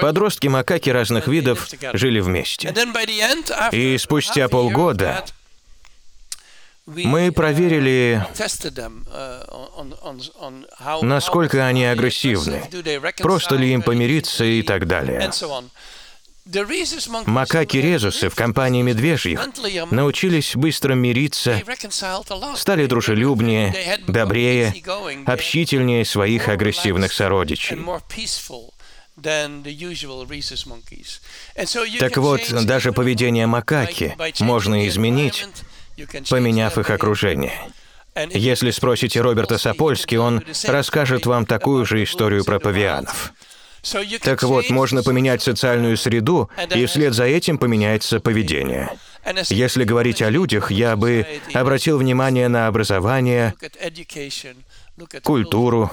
Подростки 0.00 0.46
макаки 0.46 0.90
разных 0.90 1.26
видов 1.26 1.68
жили 1.94 2.20
вместе. 2.20 2.72
И 3.72 3.98
спустя 3.98 4.48
полгода 4.48 5.24
мы 6.96 7.32
проверили, 7.32 8.24
насколько 11.02 11.66
они 11.66 11.84
агрессивны, 11.84 12.62
просто 13.18 13.56
ли 13.56 13.72
им 13.72 13.82
помириться 13.82 14.44
и 14.44 14.62
так 14.62 14.86
далее. 14.86 15.30
Макаки-резусы 17.26 18.28
в 18.28 18.34
компании 18.34 18.82
медвежьих 18.82 19.46
научились 19.90 20.56
быстро 20.56 20.94
мириться, 20.94 21.62
стали 22.56 22.86
дружелюбнее, 22.86 24.00
добрее, 24.08 24.74
общительнее 25.26 26.04
своих 26.04 26.48
агрессивных 26.48 27.12
сородичей. 27.12 27.78
Так 31.98 32.16
вот, 32.16 32.40
даже 32.64 32.92
поведение 32.92 33.46
макаки 33.46 34.16
можно 34.40 34.88
изменить, 34.88 35.46
поменяв 36.28 36.78
их 36.78 36.90
окружение. 36.90 37.52
Если 38.30 38.70
спросите 38.70 39.20
Роберта 39.20 39.58
Сапольски, 39.58 40.16
он 40.16 40.42
расскажет 40.64 41.26
вам 41.26 41.46
такую 41.46 41.86
же 41.86 42.02
историю 42.02 42.44
про 42.44 42.58
павианов. 42.58 43.32
Так 44.22 44.42
вот, 44.42 44.68
можно 44.70 45.02
поменять 45.02 45.42
социальную 45.42 45.96
среду, 45.96 46.50
и 46.74 46.84
вслед 46.86 47.14
за 47.14 47.24
этим 47.24 47.56
поменяется 47.56 48.20
поведение. 48.20 48.90
Если 49.48 49.84
говорить 49.84 50.22
о 50.22 50.30
людях, 50.30 50.70
я 50.70 50.96
бы 50.96 51.26
обратил 51.54 51.98
внимание 51.98 52.48
на 52.48 52.66
образование, 52.66 53.54
культуру, 55.22 55.90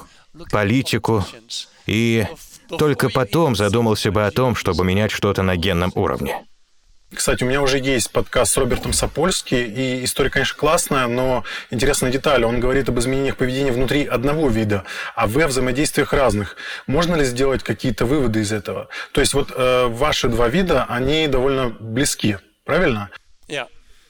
политику 0.51 1.25
и 1.85 2.25
только 2.77 3.09
потом 3.09 3.55
задумался 3.55 4.11
бы 4.11 4.25
о 4.25 4.31
том, 4.31 4.55
чтобы 4.55 4.83
менять 4.83 5.11
что-то 5.11 5.41
на 5.41 5.55
генном 5.55 5.91
уровне. 5.95 6.45
Кстати, 7.13 7.43
у 7.43 7.47
меня 7.47 7.61
уже 7.61 7.79
есть 7.79 8.11
подкаст 8.11 8.51
с 8.51 8.57
Робертом 8.57 8.91
Сапольски, 8.91 9.55
и 9.55 10.03
история, 10.03 10.29
конечно, 10.29 10.57
классная, 10.57 11.07
но 11.07 11.45
интересная 11.71 12.11
деталь. 12.11 12.43
Он 12.43 12.59
говорит 12.59 12.89
об 12.89 12.99
изменениях 12.99 13.37
поведения 13.37 13.71
внутри 13.71 14.05
одного 14.05 14.49
вида, 14.49 14.83
а 15.15 15.23
о 15.23 15.27
взаимодействиях 15.27 16.11
разных. 16.11 16.57
Можно 16.85 17.15
ли 17.15 17.23
сделать 17.23 17.63
какие-то 17.63 18.05
выводы 18.05 18.41
из 18.41 18.51
этого? 18.51 18.89
То 19.13 19.21
есть 19.21 19.33
вот 19.33 19.53
э, 19.55 19.87
ваши 19.87 20.27
два 20.27 20.49
вида, 20.49 20.85
они 20.89 21.27
довольно 21.27 21.69
близки, 21.69 22.39
правильно? 22.65 23.09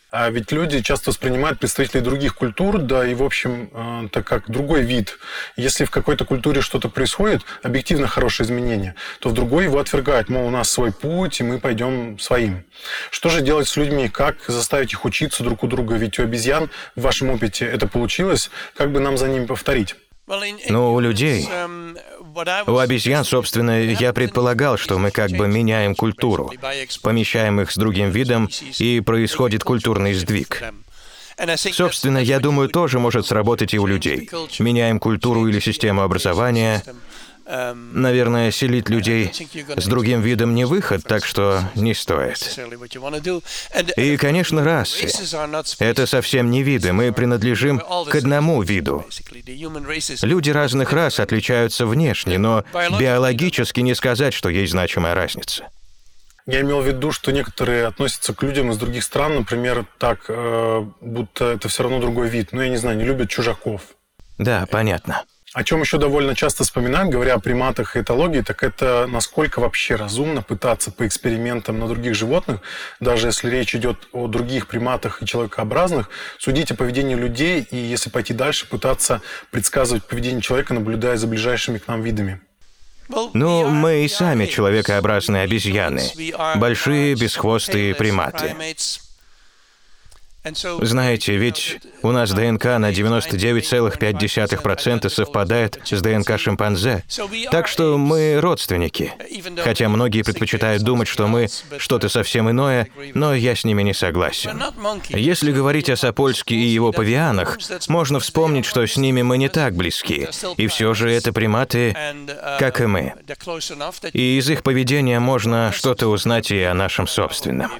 А 0.10 0.30
ведь 0.30 0.54
люди 0.54 0.82
часто 0.82 1.10
воспринимают 1.10 1.60
представителей 1.60 2.02
других 2.02 2.36
культур, 2.36 2.78
да 2.78 3.06
и, 3.06 3.14
в 3.14 3.22
общем, 3.22 3.70
э, 3.74 4.08
так 4.10 4.26
как 4.26 4.50
другой 4.50 4.82
вид. 4.82 5.18
Если 5.58 5.84
в 5.84 5.92
какой-то 5.92 6.24
культуре 6.24 6.62
что-то 6.62 6.88
происходит, 6.88 7.42
объективно 7.62 8.08
хорошее 8.08 8.48
изменение, 8.48 8.96
то 9.20 9.30
в 9.30 9.34
другой 9.34 9.66
его 9.66 9.80
отвергают, 9.80 10.30
мол, 10.30 10.48
у 10.48 10.50
нас 10.50 10.70
свой 10.70 10.94
путь, 10.94 11.42
и 11.42 11.44
мы 11.44 11.60
пойдем 11.60 12.18
своим. 12.20 12.64
Что 13.12 13.28
же 13.28 13.42
делать 13.42 13.68
с 13.68 13.76
людьми? 13.76 14.08
Как 14.08 14.38
заставить 14.48 14.94
их 14.94 15.04
учиться 15.04 15.44
друг 15.44 15.64
у 15.64 15.68
друга? 15.68 15.96
Ведь 15.96 16.20
у 16.20 16.24
обезьян 16.24 16.70
в 16.96 17.02
вашем 17.02 17.30
опыте 17.30 17.66
это 17.66 17.86
получилось. 17.88 18.50
Как 18.78 18.94
бы 18.94 19.02
нам 19.02 19.18
за 19.18 19.28
ними 19.28 19.46
повторить? 19.46 19.96
Но 20.70 20.94
у 20.94 21.00
людей, 21.00 21.48
у 22.68 22.78
обезьян, 22.78 23.24
собственно, 23.24 23.84
я 23.84 24.14
предполагал, 24.14 24.78
что 24.78 24.98
мы 24.98 25.12
как 25.12 25.32
бы 25.32 25.48
меняем 25.48 25.96
культуру, 25.96 26.52
помещаем 27.02 27.62
их 27.62 27.72
с 27.72 27.76
другим 27.76 28.10
видом, 28.10 28.50
и 28.78 29.02
происходит 29.02 29.64
культурный 29.64 30.14
сдвиг. 30.14 30.64
Собственно, 31.56 32.18
я 32.18 32.40
думаю, 32.40 32.68
тоже 32.70 33.00
может 33.00 33.28
сработать 33.28 33.74
и 33.74 33.80
у 33.80 33.86
людей. 33.86 34.30
Меняем 34.60 35.00
культуру 35.00 35.48
или 35.48 35.60
систему 35.60 36.02
образования, 36.02 36.84
Наверное, 37.48 38.52
селить 38.52 38.90
людей 38.90 39.32
с 39.78 39.86
другим 39.86 40.22
видом 40.22 40.54
не 40.54 40.66
выход, 40.66 41.04
так 41.04 41.26
что 41.26 41.62
не 41.76 41.94
стоит. 41.94 42.60
И, 43.96 44.18
конечно, 44.18 44.64
расы. 44.64 45.08
Это 45.80 46.06
совсем 46.06 46.52
не 46.52 46.62
виды, 46.62 46.92
мы 46.92 47.14
принадлежим 47.14 47.80
к 47.80 48.16
одному 48.16 48.62
виду. 48.62 49.06
Люди 50.22 50.50
разных 50.50 50.92
рас 50.92 51.20
отличаются 51.20 51.86
внешне, 51.86 52.38
но 52.38 52.66
биологически 53.00 53.80
не 53.80 53.96
сказать, 53.96 54.34
что 54.34 54.50
есть 54.50 54.72
значимая 54.72 55.16
разница. 55.16 55.70
Я 56.46 56.62
имел 56.62 56.82
в 56.82 56.88
виду, 56.88 57.12
что 57.12 57.32
некоторые 57.32 57.86
относятся 57.88 58.34
к 58.34 58.42
людям 58.42 58.72
из 58.72 58.78
других 58.78 59.04
стран, 59.04 59.36
например, 59.36 59.86
так, 59.98 60.26
э, 60.30 60.86
будто 61.02 61.46
это 61.52 61.68
все 61.68 61.84
равно 61.84 62.00
другой 62.00 62.30
вид. 62.30 62.50
Ну, 62.54 62.62
я 62.62 62.70
не 62.70 62.78
знаю, 62.78 62.98
не 62.98 63.04
любят 63.04 63.30
чужаков. 63.30 63.82
Да, 64.38 64.66
понятно. 64.72 65.26
О 65.58 65.64
чем 65.64 65.82
еще 65.82 65.98
довольно 65.98 66.36
часто 66.36 66.64
вспоминают, 66.64 67.10
говоря 67.10 67.34
о 67.34 67.40
приматах 67.40 67.96
и 67.96 68.02
этологии, 68.02 68.42
так 68.42 68.62
это 68.62 69.08
насколько 69.10 69.60
вообще 69.60 69.96
разумно 69.96 70.44
пытаться 70.44 70.92
по 70.92 71.08
экспериментам 71.08 71.80
на 71.80 71.88
других 71.88 72.14
животных, 72.14 72.62
даже 73.00 73.30
если 73.30 73.50
речь 73.50 73.74
идет 73.74 74.08
о 74.12 74.28
других 74.28 74.68
приматах 74.68 75.24
и 75.24 75.26
человекообразных, 75.26 76.12
судить 76.38 76.70
о 76.70 76.76
поведении 76.76 77.16
людей 77.16 77.68
и, 77.72 77.76
если 77.76 78.12
пойти 78.12 78.36
дальше, 78.36 78.68
пытаться 78.68 79.24
предсказывать 79.50 80.04
поведение 80.04 80.44
человека, 80.44 80.76
наблюдая 80.76 81.18
за 81.18 81.26
ближайшими 81.26 81.80
к 81.80 81.88
нам 81.88 82.04
видами. 82.04 82.40
Ну, 83.34 83.68
мы 83.68 84.06
и 84.06 84.08
сами 84.08 84.46
человекообразные 84.46 85.42
обезьяны, 85.42 86.04
большие 86.58 87.16
бесхвостые 87.16 87.96
приматы. 87.96 88.56
Знаете, 90.54 91.38
ведь 91.38 91.80
у 92.02 92.12
нас 92.12 92.32
ДНК 92.32 92.66
на 92.66 92.92
99,5% 92.92 95.10
совпадает 95.10 95.80
с 95.84 96.02
ДНК 96.02 96.40
шимпанзе. 96.40 97.04
Так 97.52 97.68
что 97.68 97.98
мы 97.98 98.40
родственники. 98.40 99.14
Хотя 99.64 99.90
многие 99.90 100.24
предпочитают 100.24 100.84
думать, 100.84 101.08
что 101.08 101.28
мы 101.28 101.48
что-то 101.78 102.10
совсем 102.10 102.50
иное, 102.50 102.88
но 103.14 103.34
я 103.34 103.56
с 103.56 103.64
ними 103.64 103.84
не 103.84 103.94
согласен. 103.94 104.62
Если 105.10 105.52
говорить 105.52 105.90
о 105.90 105.96
Сапольске 105.96 106.56
и 106.56 106.68
его 106.68 106.92
павианах, 106.92 107.58
можно 107.88 108.20
вспомнить, 108.20 108.66
что 108.66 108.86
с 108.86 108.98
ними 108.98 109.22
мы 109.22 109.38
не 109.38 109.50
так 109.50 109.76
близки. 109.76 110.28
И 110.58 110.68
все 110.68 110.94
же 110.94 111.12
это 111.12 111.34
приматы, 111.34 111.96
как 112.60 112.82
и 112.82 112.86
мы. 112.86 113.14
И 114.14 114.38
из 114.38 114.50
их 114.50 114.64
поведения 114.64 115.20
можно 115.20 115.72
что-то 115.74 116.08
узнать 116.08 116.52
и 116.52 116.62
о 116.62 116.74
нашем 116.74 117.08
собственном. 117.08 117.72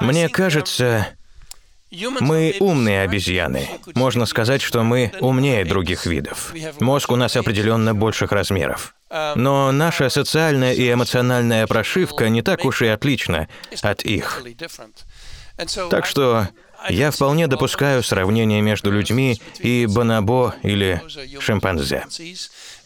Мне 0.00 0.28
кажется, 0.28 1.08
мы 1.90 2.56
умные 2.60 3.02
обезьяны. 3.02 3.68
Можно 3.94 4.26
сказать, 4.26 4.62
что 4.62 4.82
мы 4.82 5.12
умнее 5.20 5.64
других 5.64 6.06
видов. 6.06 6.52
Мозг 6.80 7.10
у 7.10 7.16
нас 7.16 7.36
определенно 7.36 7.94
больших 7.94 8.32
размеров. 8.32 8.94
Но 9.10 9.72
наша 9.72 10.10
социальная 10.10 10.74
и 10.74 10.92
эмоциональная 10.92 11.66
прошивка 11.66 12.28
не 12.28 12.42
так 12.42 12.64
уж 12.64 12.82
и 12.82 12.86
отлична 12.86 13.48
от 13.82 14.02
их. 14.02 14.42
Так 15.90 16.06
что 16.06 16.48
я 16.88 17.10
вполне 17.10 17.46
допускаю 17.46 18.02
сравнение 18.02 18.60
между 18.60 18.90
людьми 18.90 19.40
и 19.58 19.86
бонобо 19.86 20.54
или 20.62 21.02
шимпанзе. 21.40 22.06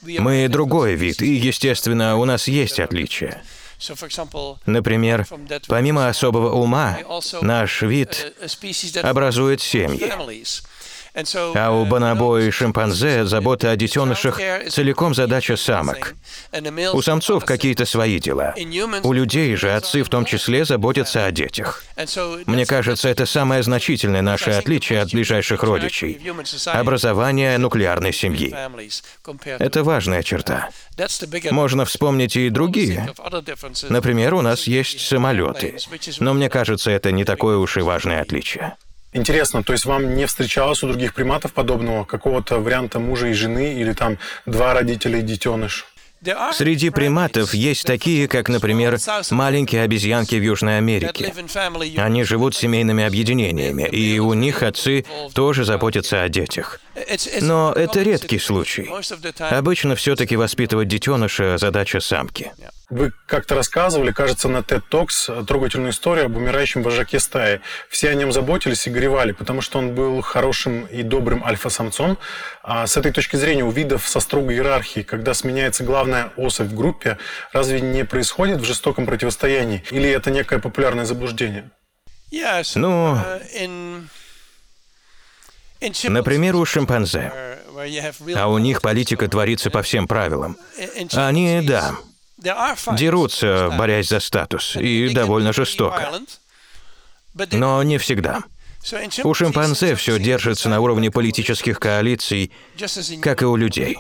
Мы 0.03 0.49
другой 0.49 0.95
вид, 0.95 1.23
и, 1.23 1.35
естественно, 1.35 2.17
у 2.17 2.25
нас 2.25 2.49
есть 2.49 2.81
отличия. 2.81 3.43
Например, 4.67 5.27
помимо 5.69 6.09
особого 6.09 6.53
ума, 6.53 6.99
наш 7.41 7.83
вид 7.83 8.35
образует 9.03 9.61
семьи. 9.61 10.13
А 11.15 11.71
у 11.71 11.85
бонобо 11.85 12.39
и 12.39 12.51
шимпанзе 12.51 13.25
забота 13.27 13.71
о 13.71 13.77
детенышах 13.77 14.41
целиком 14.71 15.15
задача 15.15 15.57
самок. 15.57 16.15
У 16.95 17.03
самцов 17.03 17.45
какие-то 17.45 17.85
свои 17.85 18.19
дела. 18.19 18.55
У 19.03 19.13
людей 19.13 19.55
же 19.57 19.73
отцы 19.73 20.03
в 20.03 20.09
том 20.09 20.25
числе 20.25 20.65
заботятся 20.65 21.27
о 21.27 21.31
детях. 21.31 21.85
Мне 22.47 22.65
кажется, 22.65 23.09
это 23.09 23.27
самое 23.27 23.63
значительное 23.63 24.23
наше 24.23 24.51
отличие 24.51 25.03
от 25.03 25.11
ближайших 25.13 25.63
родичей. 25.63 26.19
Образование 26.67 27.59
нуклеарной 27.59 28.13
семьи. 28.13 28.55
Это 29.59 29.85
важная 29.85 30.23
черта. 30.23 30.71
Можно 31.51 31.85
вспомнить 31.85 32.37
и 32.37 32.49
другие. 32.49 33.13
Например, 33.89 34.35
у 34.35 34.41
нас 34.41 34.67
есть 34.67 35.01
самолеты. 35.07 35.77
Но 36.21 36.33
мне 36.33 36.49
кажется, 36.49 36.91
это 36.91 37.13
не 37.13 37.25
такое 37.25 37.59
уж 37.59 37.77
и 37.77 37.81
важное 37.81 38.23
отличие. 38.23 38.77
Интересно, 39.13 39.63
то 39.63 39.73
есть 39.73 39.85
вам 39.85 40.15
не 40.15 40.27
встречалось 40.27 40.83
у 40.83 40.89
других 40.89 41.15
приматов 41.15 41.53
подобного, 41.53 42.05
какого-то 42.05 42.59
варианта 42.59 42.99
мужа 42.99 43.29
и 43.29 43.35
жены, 43.35 43.75
или 43.75 43.93
там 43.93 44.19
два 44.47 44.73
родителя 44.73 45.19
и 45.19 45.23
детеныш? 45.23 45.87
Среди 46.53 46.91
приматов 46.91 47.53
есть 47.53 47.85
такие, 47.85 48.29
как, 48.29 48.49
например, 48.49 48.99
маленькие 49.31 49.83
обезьянки 49.83 50.37
в 50.37 50.43
Южной 50.43 50.79
Америке. 50.79 51.35
Они 51.97 52.23
живут 52.23 52.55
семейными 52.55 53.03
объединениями, 53.05 53.89
и 53.89 54.21
у 54.21 54.33
них 54.35 54.63
отцы 54.63 55.05
тоже 55.35 55.65
заботятся 55.65 56.23
о 56.23 56.29
детях. 56.29 56.81
Но 57.41 57.73
это 57.73 58.03
редкий 58.03 58.39
случай. 58.39 58.89
Обычно 59.41 59.97
все-таки 59.97 60.37
воспитывать 60.37 60.89
детеныша– 60.89 61.57
задача 61.59 61.99
самки. 61.99 62.53
Вы 62.93 63.11
как-то 63.25 63.55
рассказывали, 63.55 64.13
кажется, 64.13 64.49
на 64.49 64.59
TED 64.59 64.83
Talks 64.91 65.47
трогательную 65.47 65.93
историю 65.93 66.27
об 66.27 66.37
умирающем 66.37 66.83
вожаке 66.83 67.21
стаи. 67.21 67.63
Все 67.89 68.11
о 68.11 68.15
нем 68.15 68.33
заботились 68.33 68.87
и 68.87 68.91
горевали, 68.91 69.33
потому 69.33 69.63
что 69.63 69.79
он 69.79 69.95
был 69.95 70.21
хорошим 70.21 70.85
и 70.85 71.03
добрым 71.03 71.43
альфа-самцом. 71.43 72.19
А 72.63 72.87
с 72.87 72.99
этой 72.99 73.11
точки 73.11 73.37
зрения 73.37 73.65
у 73.65 73.71
видов 73.71 74.07
со 74.07 74.21
строгой 74.21 74.57
иерархией, 74.57 75.07
когда 75.07 75.33
сменяется 75.33 75.85
главная 75.85 76.33
особь 76.37 76.67
в 76.67 76.75
группе, 76.75 77.17
разве 77.55 77.81
не 77.81 78.05
происходит 78.05 78.61
в 78.61 78.65
жестоком 78.65 79.07
противостоянии? 79.07 79.83
Или 79.91 80.11
это 80.11 80.31
некое 80.31 80.59
популярное 80.59 81.07
заблуждение? 81.07 81.71
Ну, 82.75 83.17
например, 85.81 86.57
у 86.57 86.67
шимпанзе. 86.67 87.33
А 88.37 88.49
у 88.49 88.59
них 88.59 88.83
политика 88.83 89.27
творится 89.29 89.71
по 89.71 89.81
всем 89.81 90.07
правилам. 90.07 90.59
Они, 91.15 91.63
да, 91.63 91.95
дерутся, 92.97 93.71
борясь 93.77 94.09
за 94.09 94.21
статус, 94.21 94.77
и 94.77 95.09
довольно 95.15 95.53
жестоко. 95.53 96.21
Но 97.51 97.83
не 97.83 97.99
всегда. 97.99 98.43
У 99.25 99.35
шимпанзе 99.35 99.95
все 99.95 100.19
держится 100.19 100.69
на 100.69 100.81
уровне 100.81 101.11
политических 101.11 101.79
коалиций, 101.79 102.53
как 103.21 103.43
и 103.43 103.45
у 103.45 103.57
людей. 103.57 103.97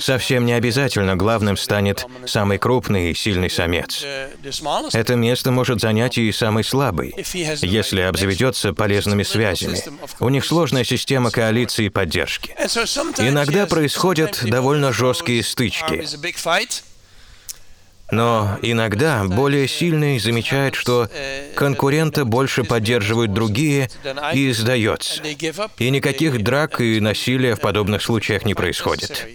Совсем 0.00 0.46
не 0.46 0.52
обязательно 0.52 1.16
главным 1.16 1.56
станет 1.56 2.06
самый 2.26 2.58
крупный 2.58 3.10
и 3.10 3.14
сильный 3.14 3.50
самец. 3.50 4.04
Это 4.92 5.14
место 5.16 5.50
может 5.50 5.80
занять 5.80 6.18
и 6.18 6.32
самый 6.32 6.64
слабый, 6.64 7.14
если 7.62 8.00
обзаведется 8.02 8.72
полезными 8.72 9.22
связями. 9.22 9.78
У 10.20 10.28
них 10.28 10.44
сложная 10.44 10.84
система 10.84 11.30
коалиции 11.30 11.86
и 11.86 11.88
поддержки. 11.88 12.54
Иногда 13.18 13.66
происходят 13.66 14.40
довольно 14.44 14.92
жесткие 14.92 15.42
стычки. 15.42 16.04
Но 18.10 18.58
иногда 18.62 19.24
более 19.24 19.66
сильный 19.66 20.18
замечает, 20.18 20.74
что 20.74 21.08
конкурента 21.54 22.24
больше 22.24 22.64
поддерживают 22.64 23.32
другие 23.32 23.90
и 24.32 24.52
сдается. 24.52 25.22
И 25.78 25.90
никаких 25.90 26.42
драк 26.42 26.80
и 26.80 27.00
насилия 27.00 27.56
в 27.56 27.60
подобных 27.60 28.02
случаях 28.02 28.44
не 28.44 28.54
происходит. 28.54 29.26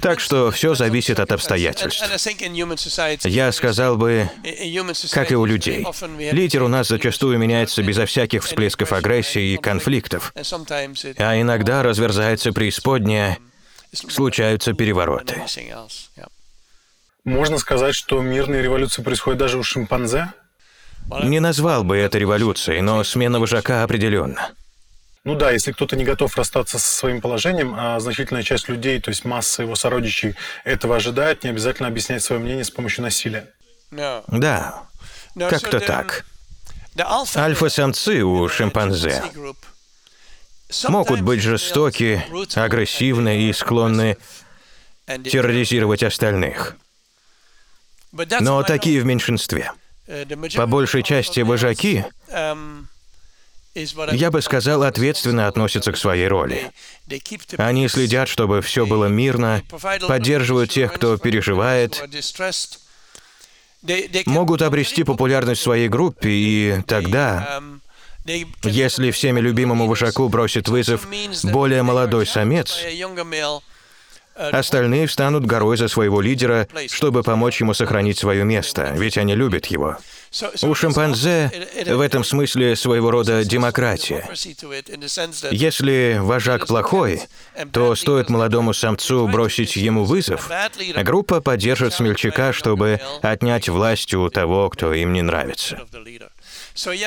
Так 0.00 0.20
что 0.20 0.52
все 0.52 0.74
зависит 0.76 1.18
от 1.18 1.32
обстоятельств. 1.32 2.04
Я 3.24 3.50
сказал 3.50 3.96
бы, 3.96 4.30
как 5.10 5.32
и 5.32 5.34
у 5.34 5.44
людей. 5.44 5.84
Лидер 6.30 6.62
у 6.62 6.68
нас 6.68 6.88
зачастую 6.88 7.38
меняется 7.38 7.82
безо 7.82 8.06
всяких 8.06 8.44
всплесков 8.44 8.92
агрессии 8.92 9.54
и 9.54 9.56
конфликтов. 9.56 10.32
А 10.36 11.40
иногда 11.40 11.82
разверзается 11.82 12.52
преисподняя, 12.52 13.38
случаются 13.92 14.72
перевороты. 14.72 15.42
Можно 17.24 17.58
сказать, 17.58 17.94
что 17.94 18.20
мирные 18.22 18.62
революции 18.62 19.02
происходят 19.02 19.38
даже 19.38 19.58
у 19.58 19.62
шимпанзе? 19.62 20.32
Не 21.22 21.40
назвал 21.40 21.84
бы 21.84 21.96
это 21.96 22.18
революцией, 22.18 22.80
но 22.80 23.02
смена 23.04 23.40
вожака 23.40 23.82
определенно. 23.82 24.52
Ну 25.24 25.34
да, 25.34 25.50
если 25.50 25.72
кто-то 25.72 25.96
не 25.96 26.04
готов 26.04 26.34
расстаться 26.36 26.78
со 26.78 26.88
своим 26.88 27.20
положением, 27.20 27.74
а 27.76 28.00
значительная 28.00 28.42
часть 28.42 28.68
людей, 28.68 29.00
то 29.00 29.10
есть 29.10 29.24
масса 29.26 29.62
его 29.62 29.74
сородичей, 29.74 30.34
этого 30.64 30.96
ожидает, 30.96 31.44
не 31.44 31.50
обязательно 31.50 31.88
объяснять 31.88 32.22
свое 32.22 32.40
мнение 32.40 32.64
с 32.64 32.70
помощью 32.70 33.02
насилия. 33.02 33.46
Да, 33.90 34.84
как-то 35.38 35.80
так. 35.80 36.24
Альфа-самцы 37.36 38.22
у 38.22 38.48
шимпанзе 38.48 39.22
могут 40.88 41.20
быть 41.20 41.42
жестоки, 41.42 42.24
агрессивны 42.54 43.42
и 43.42 43.52
склонны 43.52 44.16
терроризировать 45.06 46.02
остальных. 46.02 46.76
Но 48.12 48.62
такие 48.62 49.00
в 49.00 49.04
меньшинстве. 49.04 49.72
По 50.56 50.66
большей 50.66 51.02
части 51.02 51.40
вожаки 51.40 52.04
я 53.74 54.30
бы 54.30 54.42
сказал, 54.42 54.82
ответственно 54.82 55.46
относятся 55.46 55.92
к 55.92 55.96
своей 55.96 56.26
роли. 56.26 56.72
Они 57.56 57.86
следят, 57.88 58.28
чтобы 58.28 58.62
все 58.62 58.84
было 58.84 59.06
мирно, 59.06 59.62
поддерживают 60.08 60.70
тех, 60.70 60.92
кто 60.92 61.16
переживает, 61.18 62.02
могут 64.26 64.62
обрести 64.62 65.04
популярность 65.04 65.60
в 65.60 65.64
своей 65.64 65.88
группе, 65.88 66.30
и 66.30 66.82
тогда, 66.86 67.62
если 68.64 69.12
всеми 69.12 69.40
любимому 69.40 69.86
вожаку 69.86 70.28
бросит 70.28 70.68
вызов 70.68 71.06
более 71.44 71.82
молодой 71.84 72.26
самец, 72.26 72.76
Остальные 74.40 75.06
встанут 75.06 75.44
горой 75.44 75.76
за 75.76 75.88
своего 75.88 76.20
лидера, 76.22 76.66
чтобы 76.88 77.22
помочь 77.22 77.60
ему 77.60 77.74
сохранить 77.74 78.18
свое 78.18 78.44
место, 78.44 78.94
ведь 78.96 79.18
они 79.18 79.34
любят 79.34 79.66
его. 79.66 79.98
У 80.62 80.74
шимпанзе 80.74 81.50
в 81.86 82.00
этом 82.00 82.24
смысле 82.24 82.74
своего 82.76 83.10
рода 83.10 83.44
демократия. 83.44 84.26
Если 85.50 86.18
вожак 86.20 86.66
плохой, 86.66 87.22
то 87.72 87.94
стоит 87.94 88.30
молодому 88.30 88.72
самцу 88.72 89.28
бросить 89.28 89.76
ему 89.76 90.04
вызов, 90.04 90.48
группа 91.02 91.40
поддержит 91.40 91.92
смельчака, 91.92 92.52
чтобы 92.52 93.00
отнять 93.20 93.68
власть 93.68 94.14
у 94.14 94.30
того, 94.30 94.70
кто 94.70 94.94
им 94.94 95.12
не 95.12 95.22
нравится. 95.22 95.80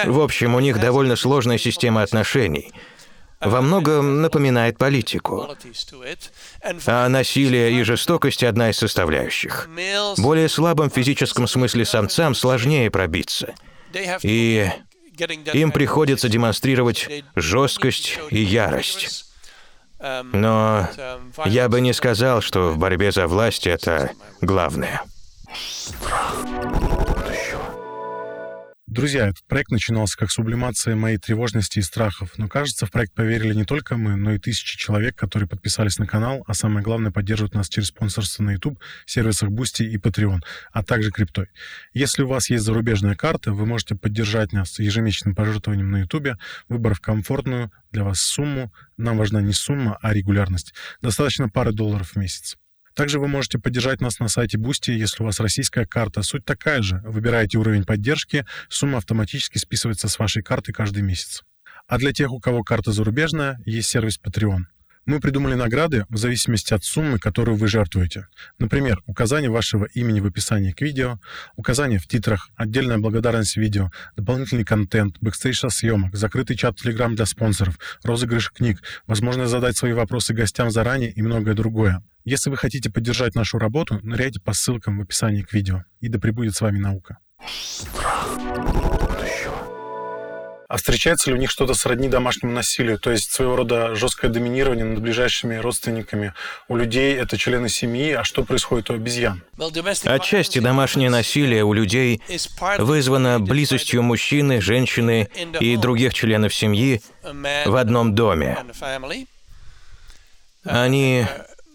В 0.06 0.20
общем, 0.20 0.54
у 0.54 0.60
них 0.60 0.80
довольно 0.80 1.16
сложная 1.16 1.58
система 1.58 2.04
отношений— 2.04 2.72
во 3.46 3.62
многом 3.62 4.22
напоминает 4.22 4.78
политику. 4.78 5.56
А 6.86 7.10
насилие 7.10 7.74
и 7.74 7.84
жестокость— 7.84 8.44
одна 8.44 8.70
из 8.70 8.78
составляющих. 8.78 9.70
Более 10.18 10.50
слабым 10.50 10.90
в 10.90 10.94
физическом 10.94 11.48
смысле 11.48 11.86
самцам 11.86 12.36
сложнее 12.36 12.90
пробиться. 12.90 13.54
И 14.22 14.70
им 15.54 15.72
приходится 15.72 16.30
демонстрировать 16.30 17.10
жесткость 17.36 18.20
и 18.30 18.42
ярость. 18.42 19.26
Но 20.00 20.90
я 21.46 21.70
бы 21.70 21.80
не 21.82 21.94
сказал, 21.94 22.42
что 22.42 22.70
в 22.70 22.78
борьбе 22.78 23.12
за 23.12 23.28
власть 23.28 23.68
это 23.68 24.12
главное. 24.42 25.02
Друзья, 28.94 29.30
этот 29.30 29.44
проект 29.48 29.72
начинался 29.72 30.16
как 30.16 30.30
сублимация 30.30 30.96
моей 30.96 31.18
тревожности 31.18 31.80
и 31.80 31.82
страхов, 31.82 32.38
но 32.38 32.48
кажется, 32.48 32.86
в 32.86 32.92
проект 32.92 33.12
поверили 33.16 33.52
не 33.56 33.66
только 33.66 33.98
мы, 33.98 34.16
но 34.16 34.34
и 34.34 34.38
тысячи 34.38 34.78
человек, 34.78 35.16
которые 35.16 35.50
подписались 35.50 35.98
на 35.98 36.06
канал, 36.06 36.44
а 36.46 36.54
самое 36.54 36.84
главное, 36.84 37.12
поддерживают 37.12 37.56
нас 37.56 37.70
через 37.70 37.88
спонсорство 37.88 38.44
на 38.44 38.52
YouTube, 38.52 38.80
сервисах 39.08 39.50
Boosty 39.50 39.86
и 39.86 39.98
Patreon, 39.98 40.42
а 40.72 40.84
также 40.84 41.10
криптой. 41.10 41.48
Если 41.96 42.22
у 42.22 42.28
вас 42.28 42.52
есть 42.52 42.66
зарубежная 42.66 43.16
карта, 43.16 43.52
вы 43.52 43.66
можете 43.66 43.96
поддержать 43.96 44.54
нас 44.54 44.78
ежемесячным 44.78 45.34
пожертвованием 45.34 45.90
на 45.90 46.02
YouTube, 46.02 46.38
выбрав 46.70 47.02
комфортную 47.02 47.72
для 47.92 48.04
вас 48.04 48.20
сумму. 48.20 48.72
Нам 48.98 49.18
важна 49.18 49.42
не 49.42 49.54
сумма, 49.54 49.98
а 50.04 50.14
регулярность. 50.14 50.76
Достаточно 51.02 51.50
пары 51.50 51.74
долларов 51.74 52.12
в 52.12 52.16
месяц. 52.16 52.58
Также 52.96 53.20
вы 53.20 53.28
можете 53.28 53.60
поддержать 53.60 54.02
нас 54.02 54.20
на 54.20 54.28
сайте 54.28 54.58
Boosty, 54.58 54.92
если 54.94 55.24
у 55.24 55.26
вас 55.26 55.40
российская 55.40 55.86
карта. 55.86 56.22
Суть 56.24 56.46
такая 56.46 56.82
же. 56.82 57.02
Выбираете 57.04 57.58
уровень 57.58 57.86
поддержки, 57.86 58.46
сумма 58.70 59.00
автоматически 59.00 59.58
списывается 59.58 60.08
с 60.08 60.20
вашей 60.20 60.44
карты 60.44 60.74
каждый 60.74 61.02
месяц. 61.02 61.44
А 61.88 61.98
для 61.98 62.14
тех, 62.14 62.32
у 62.32 62.40
кого 62.40 62.64
карта 62.64 62.92
зарубежная, 62.92 63.60
есть 63.66 63.90
сервис 63.90 64.20
Patreon. 64.24 64.64
Мы 65.06 65.20
придумали 65.20 65.56
награды 65.56 66.06
в 66.08 66.16
зависимости 66.16 66.74
от 66.74 66.86
суммы, 66.86 67.20
которую 67.20 67.58
вы 67.58 67.68
жертвуете. 67.68 68.28
Например, 68.58 69.02
указание 69.06 69.50
вашего 69.50 69.84
имени 69.86 70.22
в 70.22 70.26
описании 70.26 70.72
к 70.72 70.80
видео, 70.80 71.20
указание 71.58 72.00
в 72.00 72.08
титрах, 72.08 72.50
отдельная 72.56 73.00
благодарность 73.00 73.58
видео, 73.58 73.92
дополнительный 74.16 74.64
контент, 74.64 75.18
бэкстейдж 75.20 75.68
съемок, 75.68 76.16
закрытый 76.16 76.56
чат 76.56 76.78
Telegram 76.82 77.14
для 77.14 77.26
спонсоров, 77.26 77.78
розыгрыш 78.04 78.52
книг, 78.52 78.82
возможность 79.06 79.52
задать 79.52 79.76
свои 79.76 79.92
вопросы 79.92 80.34
гостям 80.34 80.72
заранее 80.72 81.12
и 81.12 81.22
многое 81.22 81.54
другое. 81.54 82.02
Если 82.24 82.50
вы 82.50 82.56
хотите 82.56 82.90
поддержать 82.90 83.36
нашу 83.36 83.60
работу, 83.60 84.00
ныряйте 84.04 84.40
по 84.40 84.54
ссылкам 84.54 85.00
в 85.00 85.02
описании 85.02 85.42
к 85.42 85.52
видео. 85.52 85.84
И 86.00 86.08
да 86.08 86.18
пребудет 86.18 86.56
с 86.56 86.62
вами 86.62 86.80
наука. 86.80 87.18
А 90.74 90.78
встречается 90.78 91.30
ли 91.30 91.36
у 91.36 91.40
них 91.40 91.52
что-то 91.52 91.76
сродни 91.76 92.10
домашнему 92.10 92.52
насилию, 92.52 92.98
то 92.98 93.12
есть 93.12 93.32
своего 93.32 93.58
рода 93.58 93.94
жесткое 93.94 94.32
доминирование 94.32 94.84
над 94.84 95.04
ближайшими 95.04 95.58
родственниками? 95.58 96.34
У 96.68 96.76
людей 96.76 97.16
это 97.16 97.38
члены 97.38 97.70
семьи, 97.70 98.12
а 98.14 98.24
что 98.24 98.44
происходит 98.44 98.90
у 98.90 98.96
обезьян? 98.96 99.44
Отчасти 100.04 100.58
домашнее 100.58 101.12
насилие 101.12 101.64
у 101.64 101.74
людей 101.74 102.24
вызвано 102.80 103.40
близостью 103.40 104.02
мужчины, 104.02 104.62
женщины 104.62 105.30
и 105.60 105.78
других 105.78 106.16
членов 106.16 106.56
семьи 106.56 107.04
в 107.22 107.76
одном 107.76 108.16
доме. 108.16 108.58
Они 110.66 111.28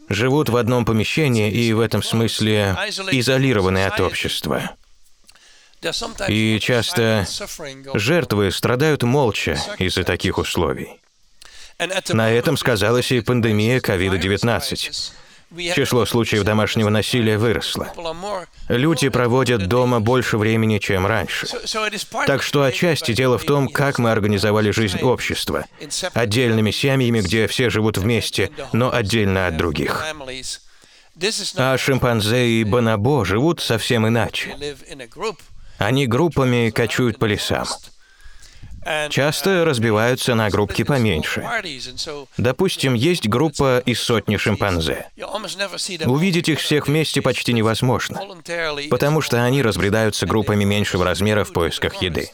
живут 0.08 0.48
в 0.48 0.56
одном 0.56 0.84
помещении 0.84 1.52
и 1.52 1.72
в 1.72 1.78
этом 1.78 2.02
смысле 2.02 2.76
изолированы 3.12 3.84
от 3.84 4.00
общества. 4.00 4.72
И 6.28 6.58
часто 6.60 7.26
жертвы 7.94 8.50
страдают 8.50 9.02
молча 9.02 9.58
из-за 9.78 10.04
таких 10.04 10.38
условий. 10.38 11.00
На 12.08 12.30
этом 12.30 12.56
сказалась 12.56 13.12
и 13.12 13.20
пандемия 13.20 13.78
COVID-19. 13.78 15.12
Число 15.74 16.04
случаев 16.04 16.42
домашнего 16.42 16.90
насилия 16.90 17.38
выросло. 17.38 17.90
Люди 18.68 19.08
проводят 19.08 19.66
дома 19.66 19.98
больше 19.98 20.36
времени, 20.36 20.78
чем 20.78 21.06
раньше. 21.06 21.46
Так 22.26 22.42
что 22.42 22.64
отчасти 22.64 23.14
дело 23.14 23.38
в 23.38 23.44
том, 23.44 23.68
как 23.68 23.98
мы 23.98 24.10
организовали 24.10 24.72
жизнь 24.72 25.00
общества. 25.00 25.64
Отдельными 26.12 26.70
семьями, 26.70 27.20
где 27.20 27.46
все 27.46 27.70
живут 27.70 27.96
вместе, 27.96 28.50
но 28.72 28.92
отдельно 28.92 29.46
от 29.46 29.56
других. 29.56 30.04
А 31.56 31.78
шимпанзе 31.78 32.46
и 32.46 32.64
бонобо 32.64 33.24
живут 33.24 33.60
совсем 33.60 34.06
иначе. 34.06 34.54
Они 35.78 36.06
группами 36.06 36.70
кочуют 36.70 37.18
по 37.18 37.24
лесам 37.24 37.66
часто 39.10 39.64
разбиваются 39.64 40.34
на 40.34 40.50
группки 40.50 40.82
поменьше. 40.84 41.44
Допустим, 42.36 42.94
есть 42.94 43.28
группа 43.28 43.82
из 43.84 44.00
сотни 44.00 44.36
шимпанзе. 44.36 45.06
Увидеть 46.06 46.48
их 46.48 46.60
всех 46.60 46.88
вместе 46.88 47.22
почти 47.22 47.52
невозможно, 47.52 48.20
потому 48.90 49.20
что 49.20 49.42
они 49.44 49.62
разбредаются 49.62 50.26
группами 50.26 50.64
меньшего 50.64 51.04
размера 51.04 51.44
в 51.44 51.52
поисках 51.52 52.02
еды. 52.02 52.30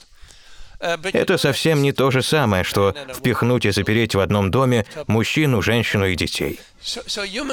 Это 0.80 1.38
совсем 1.38 1.80
не 1.80 1.92
то 1.92 2.10
же 2.10 2.22
самое, 2.22 2.62
что 2.62 2.94
впихнуть 3.14 3.64
и 3.64 3.70
запереть 3.70 4.14
в 4.14 4.20
одном 4.20 4.50
доме 4.50 4.84
мужчину, 5.06 5.62
женщину 5.62 6.06
и 6.06 6.14
детей. 6.14 6.60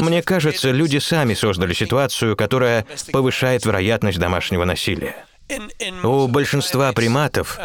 Мне 0.01 0.21
кажется, 0.21 0.71
люди 0.71 0.97
сами 0.97 1.33
создали 1.33 1.73
ситуацию, 1.73 2.35
которая 2.35 2.85
повышает 3.13 3.65
вероятность 3.65 4.19
домашнего 4.19 4.65
насилия. 4.65 5.15
У 6.03 6.27
большинства 6.27 6.93
приматов 6.93 7.59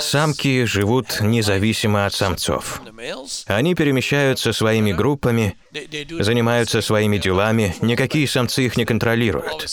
самки 0.00 0.64
живут 0.64 1.20
независимо 1.20 2.06
от 2.06 2.14
самцов. 2.14 2.80
Они 3.46 3.74
перемещаются 3.74 4.52
своими 4.52 4.92
группами, 4.92 5.56
занимаются 6.18 6.80
своими 6.80 7.18
делами, 7.18 7.74
никакие 7.80 8.26
самцы 8.28 8.64
их 8.64 8.76
не 8.76 8.84
контролируют. 8.84 9.68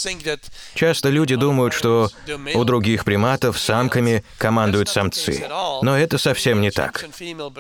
Часто 0.74 1.10
люди 1.10 1.36
думают, 1.36 1.74
что 1.74 2.10
у 2.54 2.64
других 2.64 3.06
приматов 3.06 3.60
самками 3.60 4.24
командуют 4.38 4.90
самцы, 4.90 5.46
но 5.82 5.98
это 5.98 6.18
совсем 6.18 6.62
не 6.62 6.72
так. 6.72 7.06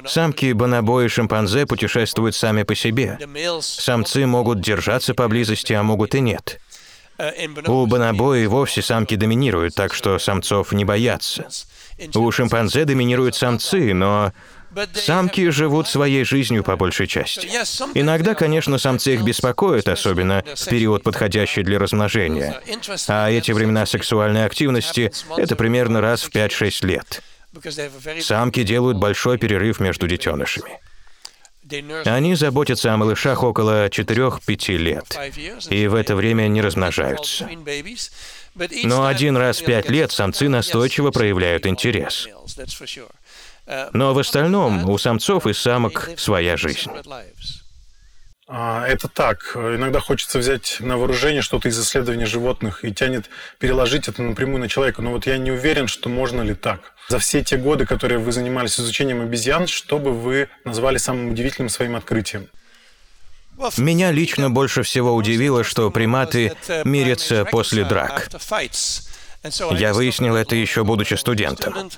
Самки 0.07 0.51
бонобо 0.53 1.03
и 1.03 1.07
шимпанзе 1.07 1.65
путешествуют 1.65 2.35
сами 2.35 2.63
по 2.63 2.75
себе. 2.75 3.19
Самцы 3.61 4.25
могут 4.25 4.61
держаться 4.61 5.13
поблизости, 5.13 5.73
а 5.73 5.83
могут 5.83 6.15
и 6.15 6.19
нет. 6.19 6.59
У 7.67 7.85
бонобо 7.85 8.37
и 8.37 8.47
вовсе 8.47 8.81
самки 8.81 9.15
доминируют, 9.15 9.75
так 9.75 9.93
что 9.93 10.17
самцов 10.19 10.71
не 10.71 10.85
боятся. 10.85 11.47
У 12.15 12.31
шимпанзе 12.31 12.85
доминируют 12.85 13.35
самцы, 13.35 13.93
но 13.93 14.33
Самки 14.93 15.49
живут 15.49 15.87
своей 15.87 16.23
жизнью 16.23 16.63
по 16.63 16.77
большей 16.77 17.07
части. 17.07 17.47
Иногда, 17.93 18.35
конечно, 18.35 18.77
самцы 18.77 19.15
их 19.15 19.23
беспокоят, 19.23 19.87
особенно 19.87 20.43
в 20.55 20.69
период, 20.69 21.03
подходящий 21.03 21.63
для 21.63 21.77
размножения. 21.77 22.61
А 23.07 23.29
эти 23.29 23.51
времена 23.51 23.85
сексуальной 23.85 24.45
активности— 24.45 25.11
это 25.37 25.55
примерно 25.55 25.99
раз 25.99 26.23
в 26.23 26.33
5-6 26.33 26.85
лет. 26.85 27.21
Самки 28.21 28.63
делают 28.63 28.97
большой 28.97 29.37
перерыв 29.37 29.79
между 29.79 30.07
детенышами. 30.07 30.79
Они 32.05 32.35
заботятся 32.35 32.93
о 32.93 32.97
малышах 32.97 33.43
около 33.43 33.87
4-5 33.87 34.77
лет, 34.77 35.17
и 35.69 35.87
в 35.87 35.95
это 35.95 36.15
время 36.15 36.47
не 36.47 36.61
размножаются. 36.61 37.49
Но 38.83 39.05
один 39.05 39.37
раз 39.37 39.61
в 39.61 39.65
пять 39.65 39.89
лет 39.89 40.11
самцы 40.11 40.49
настойчиво 40.49 41.11
проявляют 41.11 41.65
интерес. 41.65 42.27
Но 43.93 44.13
в 44.13 44.19
остальном 44.19 44.89
у 44.89 44.97
самцов 44.97 45.47
и 45.47 45.53
самок 45.53 46.11
своя 46.17 46.57
жизнь. 46.57 46.89
А, 48.53 48.85
это 48.85 49.07
так. 49.07 49.55
Иногда 49.55 50.01
хочется 50.01 50.37
взять 50.37 50.81
на 50.81 50.97
вооружение 50.97 51.41
что-то 51.41 51.69
из 51.69 51.79
исследований 51.79 52.25
животных 52.25 52.83
и 52.83 52.93
тянет 52.93 53.29
переложить 53.59 54.09
это 54.09 54.21
напрямую 54.21 54.59
на 54.59 54.67
человека. 54.67 55.01
Но 55.01 55.11
вот 55.11 55.25
я 55.25 55.37
не 55.37 55.51
уверен, 55.51 55.87
что 55.87 56.09
можно 56.09 56.41
ли 56.41 56.53
так. 56.53 56.93
За 57.07 57.17
все 57.17 57.45
те 57.45 57.55
годы, 57.55 57.85
которые 57.85 58.19
вы 58.19 58.33
занимались 58.33 58.77
изучением 58.77 59.21
обезьян, 59.21 59.67
что 59.67 59.99
бы 59.99 60.11
вы 60.11 60.49
назвали 60.65 60.97
самым 60.97 61.29
удивительным 61.29 61.69
своим 61.69 61.95
открытием? 61.95 62.49
Меня 63.77 64.11
лично 64.11 64.49
больше 64.49 64.83
всего 64.83 65.15
удивило, 65.15 65.63
что 65.63 65.89
приматы 65.89 66.53
мирятся 66.83 67.45
после 67.45 67.85
драк. 67.85 68.27
Я 69.71 69.93
выяснил 69.93 70.35
это 70.35 70.57
еще 70.57 70.83
будучи 70.83 71.13
студентом. 71.13 71.89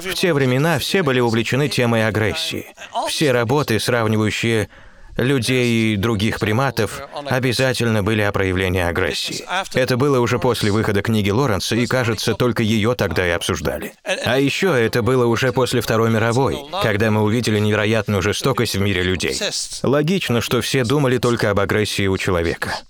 В 0.00 0.14
те 0.14 0.32
времена 0.32 0.80
все 0.80 1.04
были 1.04 1.20
увлечены 1.20 1.68
темой 1.68 2.04
агрессии. 2.04 2.66
Все 3.06 3.30
работы, 3.30 3.78
сравнивающие 3.78 4.68
людей 5.16 5.94
и 5.94 5.96
других 5.96 6.38
приматов 6.40 7.00
обязательно 7.26 8.02
были 8.02 8.22
о 8.22 8.32
проявлении 8.32 8.82
агрессии. 8.82 9.44
Это 9.74 9.96
было 9.96 10.20
уже 10.20 10.38
после 10.38 10.70
выхода 10.72 11.02
книги 11.02 11.30
Лоренса, 11.30 11.76
и, 11.76 11.86
кажется, 11.86 12.34
только 12.34 12.62
ее 12.62 12.94
тогда 12.94 13.26
и 13.26 13.30
обсуждали. 13.30 13.94
А 14.24 14.38
еще 14.38 14.68
это 14.68 15.02
было 15.02 15.26
уже 15.26 15.52
после 15.52 15.80
Второй 15.80 16.10
мировой, 16.10 16.58
когда 16.82 17.10
мы 17.10 17.22
увидели 17.22 17.58
невероятную 17.58 18.22
жестокость 18.22 18.76
в 18.76 18.80
мире 18.80 19.02
людей. 19.02 19.38
Логично, 19.82 20.40
что 20.40 20.60
все 20.60 20.84
думали 20.84 21.18
только 21.18 21.50
об 21.50 21.60
агрессии 21.60 22.06
у 22.06 22.16
человека. 22.18 22.80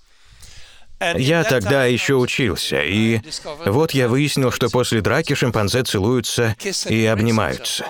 Я 1.15 1.43
тогда 1.43 1.85
еще 1.85 2.15
учился, 2.15 2.81
и 2.81 3.21
вот 3.65 3.91
я 3.91 4.07
выяснил, 4.07 4.51
что 4.51 4.69
после 4.69 5.01
драки 5.01 5.33
шимпанзе 5.33 5.83
целуются 5.83 6.55
и 6.87 7.05
обнимаются. 7.05 7.87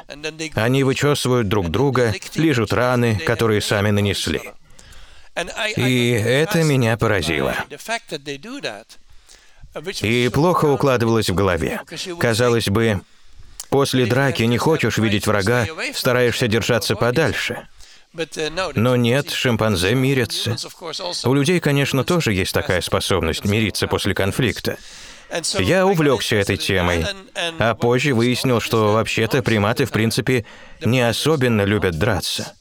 Они 0.55 0.83
вычесывают 0.83 1.47
друг 1.47 1.69
друга, 1.69 2.13
лижут 2.35 2.73
раны, 2.73 3.19
которые 3.25 3.61
сами 3.61 3.91
нанесли. 3.91 4.41
И 5.75 6.11
это 6.11 6.63
меня 6.63 6.97
поразило. 6.97 7.55
И 10.01 10.29
плохо 10.31 10.65
укладывалось 10.65 11.29
в 11.29 11.35
голове. 11.35 11.81
Казалось 12.19 12.69
бы, 12.69 13.01
после 13.69 14.05
драки 14.05 14.43
не 14.43 14.57
хочешь 14.57 14.97
видеть 14.97 15.25
врага, 15.25 15.65
стараешься 15.93 16.47
держаться 16.47 16.95
подальше. 16.95 17.67
Но 18.75 18.95
нет, 18.95 19.31
шимпанзе 19.31 19.95
мирятся. 19.95 20.55
У 21.25 21.33
людей, 21.33 21.59
конечно, 21.59 22.03
тоже 22.03 22.33
есть 22.33 22.53
такая 22.53 22.81
способность 22.81 23.45
мириться 23.45 23.87
после 23.87 24.13
конфликта. 24.13 24.77
Я 25.59 25.87
увлекся 25.87 26.35
этой 26.35 26.57
темой, 26.57 27.05
а 27.57 27.73
позже 27.73 28.13
выяснил, 28.13 28.59
что 28.59 28.93
вообще-то 28.93 29.41
приматы, 29.41 29.85
в 29.85 29.91
принципе, 29.91 30.45
не 30.81 31.01
особенно 31.01 31.63
любят 31.63 31.97
драться. 31.97 32.53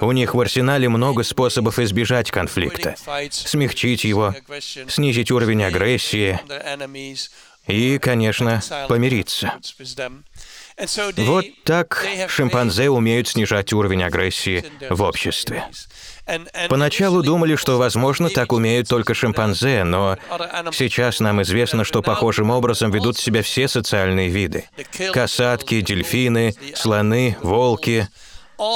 У 0.00 0.12
них 0.12 0.34
в 0.34 0.40
арсенале 0.40 0.88
много 0.88 1.22
способов 1.22 1.78
избежать 1.78 2.30
конфликта, 2.30 2.96
смягчить 3.30 4.04
его, 4.04 4.34
снизить 4.88 5.30
уровень 5.30 5.62
агрессии 5.62 6.40
и, 7.66 7.98
конечно, 7.98 8.60
помириться. 8.88 9.54
Вот 11.16 11.44
так 11.64 12.06
шимпанзе 12.28 12.88
умеют 12.88 13.28
снижать 13.28 13.72
уровень 13.72 14.04
агрессии 14.04 14.64
в 14.88 15.02
обществе. 15.02 15.64
Поначалу 16.68 17.22
думали, 17.22 17.56
что, 17.56 17.78
возможно, 17.78 18.28
так 18.30 18.52
умеют 18.52 18.88
только 18.88 19.14
шимпанзе, 19.14 19.84
но 19.84 20.18
сейчас 20.72 21.20
нам 21.20 21.42
известно, 21.42 21.84
что 21.84 22.02
похожим 22.02 22.50
образом 22.50 22.90
ведут 22.90 23.18
себя 23.18 23.42
все 23.42 23.66
социальные 23.66 24.28
виды. 24.28 24.64
Касатки, 25.12 25.80
дельфины, 25.80 26.54
слоны, 26.74 27.36
волки. 27.42 28.08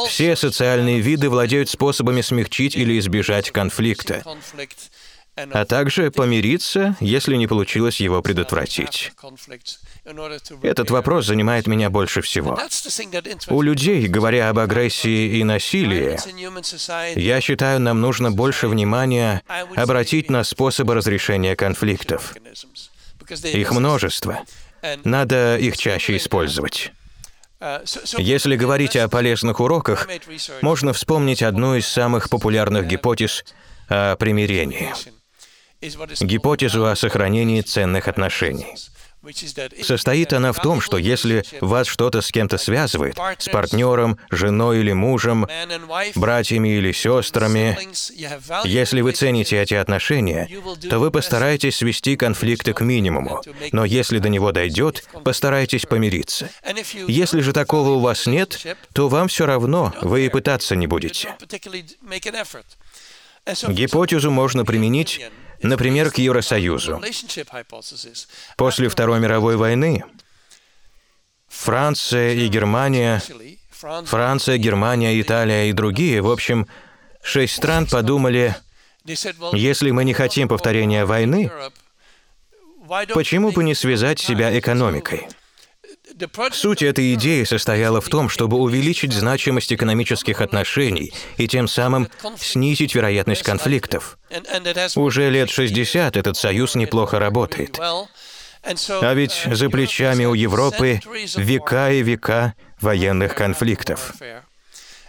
Все 0.08 0.36
социальные 0.36 1.00
виды 1.00 1.28
владеют 1.28 1.68
способами 1.68 2.20
смягчить 2.20 2.76
или 2.76 2.98
избежать 2.98 3.50
конфликта 3.50 4.22
а 5.34 5.64
также 5.64 6.10
помириться, 6.10 6.96
если 7.00 7.36
не 7.36 7.46
получилось 7.46 8.00
его 8.00 8.20
предотвратить. 8.20 9.12
Этот 10.62 10.90
вопрос 10.90 11.26
занимает 11.26 11.66
меня 11.66 11.88
больше 11.88 12.20
всего. 12.20 12.58
У 13.48 13.62
людей, 13.62 14.06
говоря 14.08 14.50
об 14.50 14.58
агрессии 14.58 15.38
и 15.38 15.44
насилии, 15.44 16.18
я 17.18 17.40
считаю, 17.40 17.80
нам 17.80 18.00
нужно 18.00 18.30
больше 18.30 18.68
внимания 18.68 19.42
обратить 19.74 20.30
на 20.30 20.44
способы 20.44 20.94
разрешения 20.94 21.56
конфликтов. 21.56 22.34
Их 23.44 23.72
множество. 23.72 24.40
Надо 25.04 25.56
их 25.56 25.78
чаще 25.78 26.16
использовать. 26.18 26.92
Если 28.18 28.56
говорить 28.56 28.96
о 28.96 29.08
полезных 29.08 29.60
уроках, 29.60 30.08
можно 30.60 30.92
вспомнить 30.92 31.42
одну 31.42 31.76
из 31.76 31.86
самых 31.86 32.28
популярных 32.28 32.86
гипотез 32.86 33.44
о 33.88 34.16
примирении— 34.16 34.92
гипотезу 36.20 36.86
о 36.86 36.96
сохранении 36.96 37.60
ценных 37.60 38.08
отношений. 38.08 38.76
Состоит 39.82 40.32
она 40.32 40.52
в 40.52 40.60
том, 40.60 40.80
что 40.80 40.96
если 40.96 41.44
вас 41.60 41.86
что-то 41.86 42.22
с 42.22 42.32
кем-то 42.32 42.58
связывает, 42.58 43.16
с 43.38 43.48
партнером, 43.48 44.18
женой 44.30 44.80
или 44.80 44.92
мужем, 44.92 45.46
братьями 46.16 46.76
или 46.76 46.90
сестрами, 46.90 47.78
если 48.64 49.00
вы 49.00 49.12
цените 49.12 49.62
эти 49.62 49.74
отношения, 49.74 50.48
то 50.90 50.98
вы 50.98 51.12
постараетесь 51.12 51.76
свести 51.76 52.16
конфликты 52.16 52.72
к 52.72 52.80
минимуму. 52.80 53.40
Но 53.70 53.84
если 53.84 54.18
до 54.18 54.28
него 54.28 54.50
дойдет, 54.50 55.04
постарайтесь 55.24 55.86
помириться. 55.86 56.50
Если 57.06 57.40
же 57.40 57.52
такого 57.52 57.90
у 57.90 58.00
вас 58.00 58.26
нет, 58.26 58.66
то 58.92 59.08
вам 59.08 59.28
все 59.28 59.46
равно, 59.46 59.94
вы 60.02 60.26
и 60.26 60.28
пытаться 60.28 60.74
не 60.74 60.88
будете. 60.88 61.36
Гипотезу 63.68 64.30
можно 64.30 64.64
применить 64.64 65.20
Например, 65.62 66.10
к 66.10 66.18
Евросоюзу. 66.18 67.00
После 68.56 68.88
Второй 68.88 69.20
мировой 69.20 69.56
войны 69.56 70.04
Франция 71.48 72.32
и 72.32 72.48
Германия, 72.48 73.22
Франция, 74.04 74.58
Германия, 74.58 75.20
Италия 75.20 75.70
и 75.70 75.72
другие, 75.72 76.20
в 76.20 76.30
общем, 76.30 76.66
шесть 77.22 77.56
стран 77.56 77.86
подумали, 77.86 78.56
если 79.04 79.90
мы 79.90 80.04
не 80.04 80.14
хотим 80.14 80.48
повторения 80.48 81.04
войны, 81.04 81.50
почему 83.14 83.52
бы 83.52 83.62
не 83.62 83.74
связать 83.74 84.18
себя 84.18 84.58
экономикой? 84.58 85.28
Суть 86.52 86.82
этой 86.82 87.14
идеи 87.14 87.44
состояла 87.44 88.00
в 88.00 88.08
том, 88.08 88.28
чтобы 88.28 88.56
увеличить 88.58 89.12
значимость 89.12 89.72
экономических 89.72 90.40
отношений 90.40 91.12
и 91.36 91.48
тем 91.48 91.68
самым 91.68 92.08
снизить 92.38 92.94
вероятность 92.94 93.42
конфликтов. 93.42 94.18
Уже 94.96 95.30
лет 95.30 95.50
60 95.50 96.16
этот 96.16 96.36
союз 96.36 96.74
неплохо 96.74 97.18
работает. 97.18 97.78
А 97.80 99.14
ведь 99.14 99.46
за 99.50 99.70
плечами 99.70 100.24
у 100.24 100.34
Европы 100.34 101.00
века 101.36 101.90
и 101.90 102.02
века 102.02 102.54
военных 102.80 103.34
конфликтов. 103.34 104.12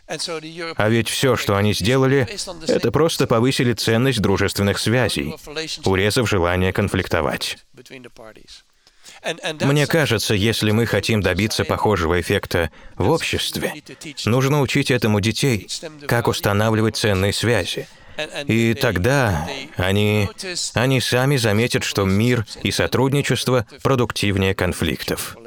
А 0.05 0.89
ведь 0.89 1.09
все, 1.09 1.35
что 1.35 1.55
они 1.55 1.73
сделали, 1.73 2.27
это 2.67 2.91
просто 2.91 3.25
повысили 3.25 3.73
ценность 3.73 4.21
дружественных 4.21 4.77
связей, 4.79 5.35
урезав 5.85 6.27
желание 6.29 6.73
конфликтовать. 6.73 7.57
Мне 9.61 9.87
кажется, 9.87 10.33
если 10.33 10.71
мы 10.71 10.85
хотим 10.85 11.21
добиться 11.21 11.63
похожего 11.63 12.19
эффекта 12.19 12.71
в 12.95 13.09
обществе, 13.09 13.73
нужно 14.25 14.61
учить 14.61 14.91
этому 14.91 15.19
детей, 15.19 15.67
как 16.07 16.27
устанавливать 16.27 16.97
ценные 16.97 17.33
связи. 17.33 17.87
И 18.45 18.73
тогда 18.75 19.47
они, 19.75 20.29
они 20.75 21.01
сами 21.01 21.37
заметят, 21.37 21.83
что 21.83 22.05
мир 22.05 22.45
и 22.61 22.71
сотрудничество 22.71 23.65
продуктивнее 23.81 24.53
конфликтов. 24.53 25.37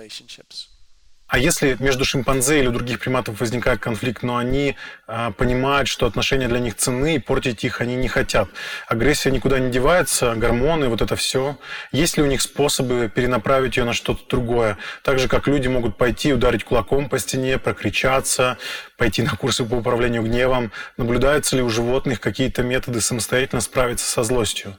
А 1.28 1.38
если 1.38 1.76
между 1.80 2.04
шимпанзе 2.04 2.60
или 2.60 2.68
других 2.68 3.00
приматов 3.00 3.40
возникает 3.40 3.80
конфликт, 3.80 4.22
но 4.22 4.36
они 4.36 4.76
а, 5.08 5.32
понимают, 5.32 5.88
что 5.88 6.06
отношения 6.06 6.46
для 6.46 6.60
них 6.60 6.76
ценны, 6.76 7.16
и 7.16 7.18
портить 7.18 7.64
их 7.64 7.80
они 7.80 7.96
не 7.96 8.06
хотят. 8.06 8.48
Агрессия 8.86 9.32
никуда 9.32 9.58
не 9.58 9.70
девается, 9.70 10.34
гормоны, 10.36 10.88
вот 10.88 11.02
это 11.02 11.16
все. 11.16 11.58
Есть 11.90 12.16
ли 12.16 12.22
у 12.22 12.26
них 12.26 12.42
способы 12.42 13.10
перенаправить 13.12 13.76
ее 13.76 13.84
на 13.84 13.92
что-то 13.92 14.20
другое? 14.28 14.78
Так 15.02 15.18
же, 15.18 15.26
как 15.26 15.48
люди 15.48 15.66
могут 15.66 15.96
пойти 15.96 16.32
ударить 16.32 16.62
кулаком 16.62 17.08
по 17.08 17.18
стене, 17.18 17.58
прокричаться, 17.58 18.56
пойти 18.96 19.22
на 19.22 19.36
курсы 19.36 19.64
по 19.64 19.74
управлению 19.74 20.22
гневом. 20.22 20.70
Наблюдаются 20.96 21.56
ли 21.56 21.62
у 21.62 21.68
животных 21.68 22.20
какие-то 22.20 22.62
методы 22.62 23.00
самостоятельно 23.00 23.60
справиться 23.60 24.06
со 24.06 24.22
злостью? 24.22 24.78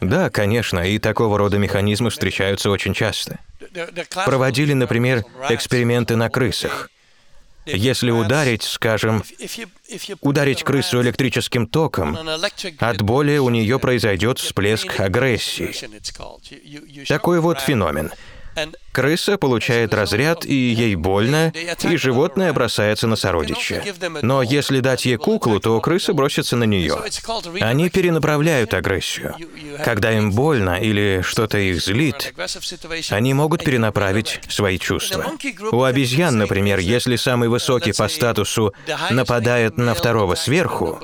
Да, 0.00 0.30
конечно, 0.30 0.80
и 0.80 0.98
такого 0.98 1.38
рода 1.38 1.58
механизмы 1.58 2.10
встречаются 2.10 2.70
очень 2.70 2.94
часто. 2.94 3.40
Проводили, 4.24 4.72
например, 4.72 5.24
эксперименты 5.48 6.16
на 6.16 6.30
крысах. 6.30 6.88
Если 7.66 8.10
ударить, 8.10 8.62
скажем, 8.62 9.22
ударить 10.22 10.62
крысу 10.62 11.02
электрическим 11.02 11.66
током, 11.66 12.16
от 12.78 13.02
боли 13.02 13.36
у 13.38 13.50
нее 13.50 13.78
произойдет 13.78 14.38
всплеск 14.38 15.00
агрессии. 15.00 15.74
Такой 17.06 17.40
вот 17.40 17.60
феномен— 17.60 18.10
Крыса 18.92 19.38
получает 19.38 19.94
разряд, 19.94 20.44
и 20.44 20.54
ей 20.54 20.96
больно, 20.96 21.52
и 21.82 21.96
животное 21.96 22.52
бросается 22.52 23.06
на 23.06 23.16
сородича. 23.16 23.84
Но 24.22 24.42
если 24.42 24.80
дать 24.80 25.04
ей 25.04 25.16
куклу, 25.16 25.60
то 25.60 25.80
крыса 25.80 26.14
бросится 26.14 26.56
на 26.56 26.64
нее. 26.64 26.96
Они 27.60 27.90
перенаправляют 27.90 28.74
агрессию. 28.74 29.36
Когда 29.84 30.10
им 30.12 30.32
больно 30.32 30.80
или 30.80 31.22
что-то 31.22 31.58
их 31.58 31.80
злит, 31.80 32.34
они 33.10 33.34
могут 33.34 33.64
перенаправить 33.64 34.40
свои 34.48 34.78
чувства. 34.78 35.26
У 35.70 35.82
обезьян, 35.82 36.36
например, 36.36 36.78
если 36.80 37.16
самый 37.16 37.48
высокий 37.48 37.92
по 37.92 38.08
статусу 38.08 38.74
нападает 39.10 39.76
на 39.76 39.94
второго 39.94 40.34
сверху, 40.34 41.00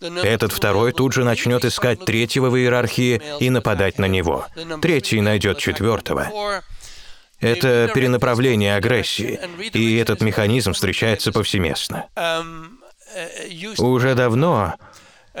этот 0.00 0.52
второй 0.52 0.92
тут 0.92 1.12
же 1.12 1.24
начнет 1.24 1.64
искать 1.64 2.04
третьего 2.04 2.50
в 2.50 2.56
иерархии 2.56 3.20
и 3.40 3.50
нападать 3.50 3.98
на 3.98 4.06
него. 4.06 4.46
Третий 4.82 5.20
найдет 5.20 5.58
четвертого. 5.58 6.62
Это 7.40 7.90
перенаправление 7.94 8.76
агрессии, 8.76 9.38
и 9.72 9.96
этот 9.96 10.22
механизм 10.22 10.72
встречается 10.72 11.32
повсеместно. 11.32 12.06
Уже 13.78 14.14
давно 14.14 14.74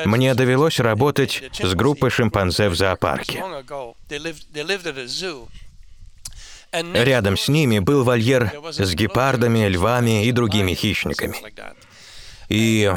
мне 0.04 0.34
довелось 0.34 0.80
работать 0.80 1.42
с 1.52 1.74
группой 1.74 2.10
шимпанзе 2.10 2.68
в 2.68 2.74
зоопарке. 2.74 3.42
Рядом 6.72 7.36
с 7.36 7.48
ними 7.48 7.78
был 7.78 8.02
вольер 8.02 8.52
с 8.72 8.94
гепардами, 8.94 9.68
львами 9.68 10.26
и 10.26 10.32
другими 10.32 10.74
хищниками. 10.74 11.36
И 12.48 12.92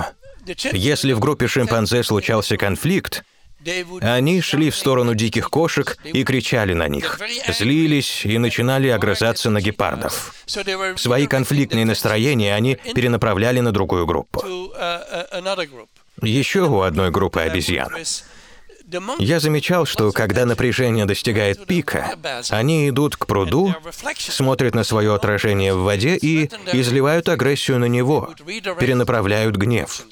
если 0.74 1.14
в 1.14 1.20
группе 1.20 1.48
шимпанзе 1.48 2.04
случался 2.04 2.58
конфликт, 2.58 3.24
они 4.02 4.42
шли 4.42 4.70
в 4.70 4.76
сторону 4.76 5.16
диких 5.16 5.50
кошек 5.50 5.98
и 6.04 6.24
кричали 6.24 6.74
на 6.74 6.88
них, 6.88 7.20
злились 7.48 8.26
и 8.26 8.38
начинали 8.38 8.88
огрызаться 8.88 9.50
на 9.50 9.62
гепардов. 9.62 10.34
Свои 10.96 11.28
конфликтные 11.28 11.86
настроения 11.86 12.56
они 12.56 12.76
перенаправляли 12.76 13.60
на 13.60 13.72
другую 13.72 14.06
группу. 14.06 14.44
Еще 16.22 16.62
у 16.62 16.82
одной 16.82 17.12
группы 17.12 17.42
обезьян 17.42 17.92
я 19.19 19.39
замечал, 19.39 19.86
что 19.86 20.12
когда 20.12 20.45
напряжение 20.45 21.06
достигает 21.06 21.65
пика, 21.65 22.15
они 22.50 22.88
идут 22.88 23.17
к 23.17 23.26
пруду, 23.26 23.76
смотрят 24.17 24.76
на 24.76 24.84
свое 24.84 25.13
отражение 25.13 25.73
в 25.73 25.84
воде 25.84 26.15
и 26.15 26.50
изливают 26.71 27.28
агрессию 27.28 27.80
на 27.80 27.86
него, 27.86 28.34
перенаправляют 28.80 29.58
гнев. 29.58 30.06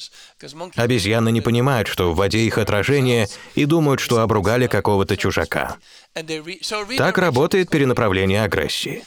Обезьяны 0.76 1.32
не 1.32 1.40
понимают, 1.40 1.88
что 1.88 2.12
в 2.12 2.18
воде 2.18 2.40
их 2.40 2.58
отражение, 2.58 3.28
и 3.56 3.66
думают, 3.66 4.02
что 4.02 4.20
обругали 4.20 4.68
какого-то 4.68 5.16
чужака. 5.16 5.78
Так 6.98 7.18
работает 7.18 7.70
перенаправление 7.70 8.44
агрессии. 8.44 9.04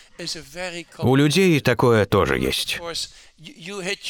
У 0.99 1.17
людей 1.17 1.59
такое 1.61 2.05
тоже 2.05 2.39
есть. 2.39 2.81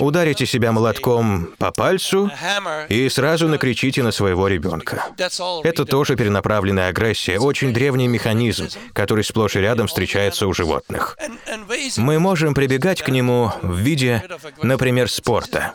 Ударите 0.01 0.47
себя 0.47 0.73
молотком 0.73 1.55
по 1.59 1.71
пальцу 1.71 2.31
и 2.89 3.09
сразу 3.09 3.47
накричите 3.47 4.03
на 4.03 4.11
своего 4.11 4.49
ребенка. 4.49 5.05
Это 5.63 5.85
тоже 5.85 6.17
перенаправленная 6.17 6.89
агрессия, 6.89 7.39
очень 7.39 7.73
древний 7.73 8.09
механизм, 8.09 8.69
который 8.95 9.23
сплошь 9.23 9.55
и 9.57 9.61
рядом 9.61 9.87
встречается 9.87 10.47
у 10.49 10.53
животных. 10.53 11.17
Мы 11.99 12.19
можем 12.19 12.55
прибегать 12.55 13.03
к 13.03 13.09
нему 13.11 13.53
в 13.63 13.79
виде, 13.79 14.25
например, 14.63 15.09
спорта. 15.11 15.73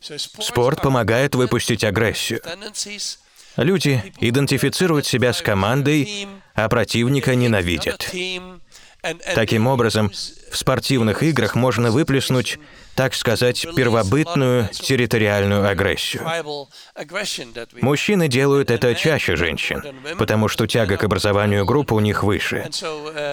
Спорт 0.00 0.82
помогает 0.82 1.34
выпустить 1.34 1.84
агрессию. 1.84 2.40
Люди 3.56 4.12
идентифицируют 4.20 5.06
себя 5.06 5.32
с 5.32 5.40
командой, 5.40 6.28
а 6.54 6.68
противника 6.68 7.34
ненавидят. 7.34 8.14
Таким 9.34 9.66
образом, 9.66 10.10
в 10.50 10.56
спортивных 10.56 11.22
играх 11.22 11.54
можно 11.54 11.90
выплеснуть 11.90 12.58
так 12.96 13.14
сказать, 13.14 13.66
первобытную 13.76 14.68
территориальную 14.72 15.68
агрессию. 15.68 16.26
Мужчины 17.82 18.26
делают 18.26 18.70
это 18.70 18.94
чаще 18.94 19.36
женщин, 19.36 19.82
потому 20.18 20.48
что 20.48 20.66
тяга 20.66 20.96
к 20.96 21.04
образованию 21.04 21.66
группы 21.66 21.94
у 21.94 22.00
них 22.00 22.24
выше. 22.24 22.68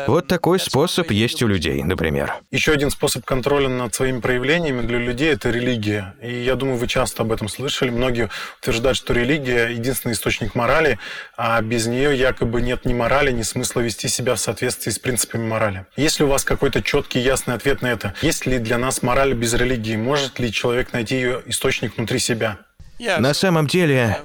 Вот 0.05 0.27
такой 0.27 0.59
способ 0.59 1.09
есть 1.11 1.41
у 1.41 1.47
людей, 1.47 1.81
например. 1.81 2.35
Еще 2.51 2.73
один 2.73 2.89
способ 2.89 3.23
контроля 3.23 3.69
над 3.69 3.95
своими 3.95 4.19
проявлениями 4.19 4.81
для 4.85 4.99
людей– 4.99 5.29
это 5.33 5.49
религия. 5.49 6.13
И 6.21 6.43
я 6.43 6.55
думаю, 6.55 6.77
вы 6.77 6.87
часто 6.87 7.23
об 7.23 7.31
этом 7.31 7.47
слышали. 7.47 7.89
Многие 7.89 8.29
утверждают, 8.61 8.97
что 8.97 9.13
религия– 9.13 9.67
единственный 9.69 10.11
источник 10.11 10.55
морали, 10.55 10.99
а 11.37 11.61
без 11.61 11.87
нее 11.87 12.17
якобы 12.17 12.61
нет 12.61 12.83
ни 12.83 12.93
морали, 12.93 13.31
ни 13.31 13.43
смысла 13.43 13.79
вести 13.79 14.09
себя 14.09 14.35
в 14.35 14.39
соответствии 14.39 14.91
с 14.91 14.99
принципами 14.99 15.47
морали. 15.47 15.85
Есть 15.95 16.19
ли 16.19 16.25
у 16.25 16.27
вас 16.27 16.43
какой-то 16.43 16.81
четкий, 16.81 17.02
ясный 17.11 17.55
ответ 17.55 17.81
на 17.81 17.87
это? 17.87 18.13
Есть 18.21 18.45
ли 18.45 18.59
для 18.59 18.77
нас 18.77 19.01
мораль 19.01 19.33
без 19.33 19.53
религии? 19.53 19.95
Может 19.95 20.39
ли 20.39 20.51
человек 20.51 20.93
найти 20.93 21.15
ее 21.15 21.43
источник 21.45 21.97
внутри 21.97 22.19
себя? 22.19 22.59
На 22.99 23.33
самом 23.33 23.67
деле, 23.67 24.21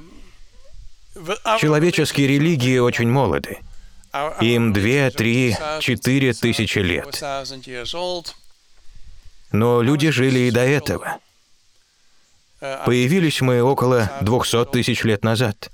человеческие 1.59 2.29
религии 2.29 2.79
очень 2.79 3.09
молоды. 3.09 3.59
Им 4.41 4.73
две, 4.73 5.11
три, 5.11 5.57
четыре 5.81 6.33
тысячи 6.33 6.79
лет. 6.79 7.23
Но 9.53 9.83
люди 9.83 10.11
жили 10.11 10.41
и 10.41 10.51
до 10.51 10.61
этого. 10.61 11.19
Появились 12.61 13.41
мы 13.41 13.63
около 13.63 14.11
200 14.21 14.67
тысяч 14.67 15.05
лет 15.05 15.23
назад. 15.23 15.71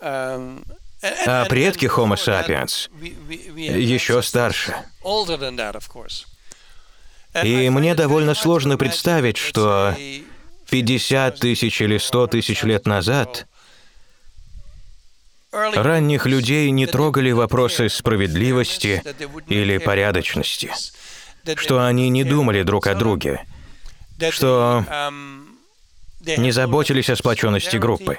А 0.00 1.46
предки 1.48 1.86
Homo 1.86 2.16
sapiens 2.16 2.90
еще 3.56 4.22
старше. 4.22 4.76
И 7.42 7.68
мне 7.70 7.94
довольно 7.94 8.34
сложно 8.34 8.76
представить, 8.76 9.36
что 9.36 9.94
50 10.70 11.38
тысяч 11.38 11.80
или 11.80 11.98
100 11.98 12.26
тысяч 12.28 12.62
лет 12.64 12.86
назад 12.86 13.46
ранних 15.52 16.26
людей 16.26 16.70
не 16.70 16.86
трогали 16.86 17.30
вопросы 17.32 17.88
справедливости 17.88 19.02
или 19.48 19.78
порядочности, 19.78 20.70
что 21.56 21.84
они 21.84 22.08
не 22.08 22.24
думали 22.24 22.62
друг 22.62 22.86
о 22.86 22.94
друге, 22.94 23.44
что 24.30 24.84
не 26.20 26.50
заботились 26.50 27.10
о 27.10 27.16
сплоченности 27.16 27.76
группы. 27.76 28.18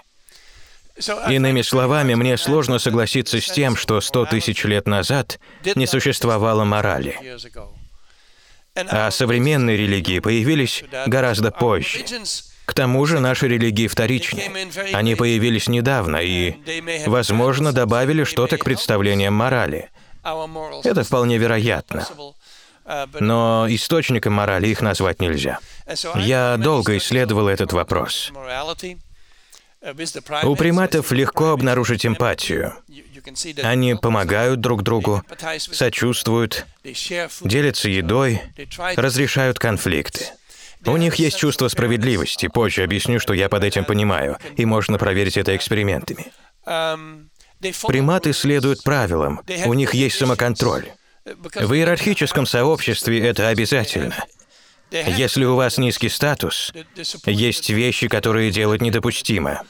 Иными 1.30 1.62
словами, 1.62 2.16
мне 2.16 2.38
сложно 2.38 2.80
согласиться 2.80 3.40
с 3.40 3.46
тем, 3.46 3.76
что 3.76 4.02
100 4.02 4.26
тысяч 4.28 4.64
лет 4.66 4.88
назад 4.88 5.40
не 5.76 5.88
существовало 5.88 6.64
морали. 6.64 7.18
А 8.76 9.12
современные 9.12 9.78
религии 9.78 10.20
появились 10.20 10.84
гораздо 11.06 11.52
позже. 11.52 12.06
К 12.66 12.74
тому 12.74 13.06
же 13.06 13.20
наши 13.20 13.48
религии 13.48 13.88
вторичны. 13.88 14.44
Они 14.94 15.16
появились 15.16 15.68
недавно 15.68 16.18
и, 16.18 16.56
возможно, 17.06 17.74
добавили 17.74 18.24
что-то 18.24 18.58
к 18.58 18.64
представлениям 18.64 19.34
морали. 19.34 19.90
Это 20.84 21.04
вполне 21.04 21.38
вероятно. 21.38 22.08
Но 23.20 23.66
источником 23.70 24.34
морали 24.34 24.68
их 24.68 24.82
назвать 24.82 25.22
нельзя. 25.22 25.60
Я 26.16 26.58
долго 26.58 26.98
исследовал 26.98 27.48
этот 27.48 27.74
вопрос. 27.74 28.32
У 30.44 30.56
приматов 30.56 31.12
легко 31.12 31.50
обнаружить 31.52 32.06
эмпатию. 32.06 32.76
Они 33.64 33.96
помогают 33.96 34.62
друг 34.62 34.84
другу, 34.84 35.24
сочувствуют, 35.58 36.66
делятся 37.42 37.90
едой, 37.90 38.42
разрешают 38.96 39.58
конфликты. 39.58 40.26
У 40.86 40.98
них 40.98 41.16
есть 41.16 41.38
чувство 41.38 41.68
справедливости. 41.68 42.48
Позже 42.48 42.84
объясню, 42.84 43.20
что 43.20 43.34
я 43.34 43.50
под 43.50 43.64
этим 43.64 43.86
понимаю, 43.86 44.38
и 44.56 44.66
можно 44.66 44.98
проверить 44.98 45.38
это 45.38 45.56
экспериментами. 45.56 46.32
Приматы 47.88 48.34
следуют 48.34 48.84
правилам, 48.84 49.42
у 49.66 49.74
них 49.74 49.94
есть 49.94 50.18
самоконтроль. 50.18 50.92
В 51.26 51.74
иерархическом 51.74 52.46
сообществе 52.46 53.20
это 53.20 53.48
обязательно. 53.50 54.16
Если 54.92 55.46
у 55.46 55.56
вас 55.56 55.78
низкий 55.78 56.10
статус, 56.10 56.74
есть 57.26 57.70
вещи, 57.70 58.08
которые 58.08 58.52
делать 58.52 58.82
недопустимо. 58.82 59.62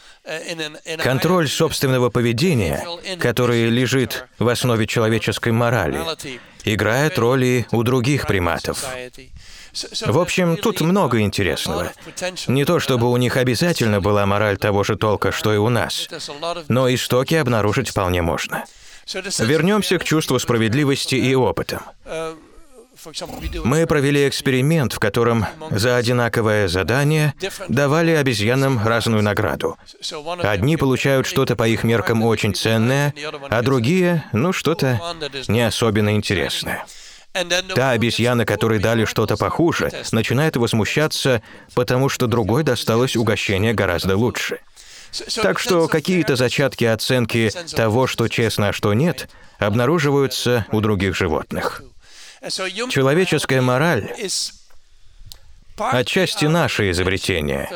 Контроль 0.97 1.47
собственного 1.47 2.09
поведения, 2.09 2.83
который 3.19 3.69
лежит 3.69 4.25
в 4.39 4.47
основе 4.47 4.87
человеческой 4.87 5.51
морали, 5.51 5.99
играет 6.63 7.19
роли 7.19 7.67
у 7.71 7.83
других 7.83 8.27
приматов. 8.27 8.83
В 10.05 10.19
общем, 10.19 10.57
тут 10.57 10.81
много 10.81 11.21
интересного. 11.21 11.91
Не 12.47 12.65
то 12.65 12.79
чтобы 12.79 13.09
у 13.09 13.17
них 13.17 13.37
обязательно 13.37 14.01
была 14.01 14.25
мораль 14.25 14.57
того 14.57 14.83
же 14.83 14.95
толка, 14.95 15.31
что 15.31 15.53
и 15.53 15.57
у 15.57 15.69
нас, 15.69 16.09
но 16.67 16.93
истоки 16.93 17.35
обнаружить 17.35 17.89
вполне 17.89 18.21
можно. 18.21 18.65
Вернемся 19.39 19.97
к 19.97 20.03
чувству 20.03 20.39
справедливости 20.39 21.15
и 21.15 21.35
опытам. 21.35 21.81
Мы 23.63 23.87
провели 23.87 24.27
эксперимент, 24.27 24.93
в 24.93 24.99
котором 24.99 25.45
за 25.71 25.97
одинаковое 25.97 26.67
задание 26.67 27.33
давали 27.67 28.11
обезьянам 28.11 28.85
разную 28.85 29.23
награду. 29.23 29.77
Одни 30.43 30.77
получают 30.77 31.25
что-то 31.25 31.55
по 31.55 31.67
их 31.67 31.83
меркам 31.83 32.23
очень 32.23 32.53
ценное, 32.53 33.13
а 33.49 33.61
другие, 33.61 34.25
ну, 34.33 34.53
что-то 34.53 34.99
не 35.47 35.61
особенно 35.65 36.15
интересное. 36.15 36.85
Та 37.75 37.91
обезьяна, 37.91 38.45
которой 38.45 38.79
дали 38.79 39.05
что-то 39.05 39.37
похуже, 39.37 39.91
начинает 40.11 40.57
возмущаться, 40.57 41.41
потому 41.73 42.09
что 42.09 42.27
другой 42.27 42.63
досталось 42.63 43.15
угощение 43.15 43.73
гораздо 43.73 44.17
лучше. 44.17 44.59
Так 45.41 45.59
что 45.59 45.87
какие-то 45.87 46.35
зачатки 46.35 46.85
оценки 46.85 47.51
того, 47.75 48.07
что 48.07 48.27
честно, 48.27 48.69
а 48.69 48.73
что 48.73 48.93
нет, 48.93 49.29
обнаруживаются 49.59 50.65
у 50.71 50.81
других 50.81 51.15
животных. 51.15 51.81
Человеческая 52.41 53.61
мораль 53.61 54.09
отчасти 55.77 56.45
наше 56.45 56.91
изобретение. 56.91 57.69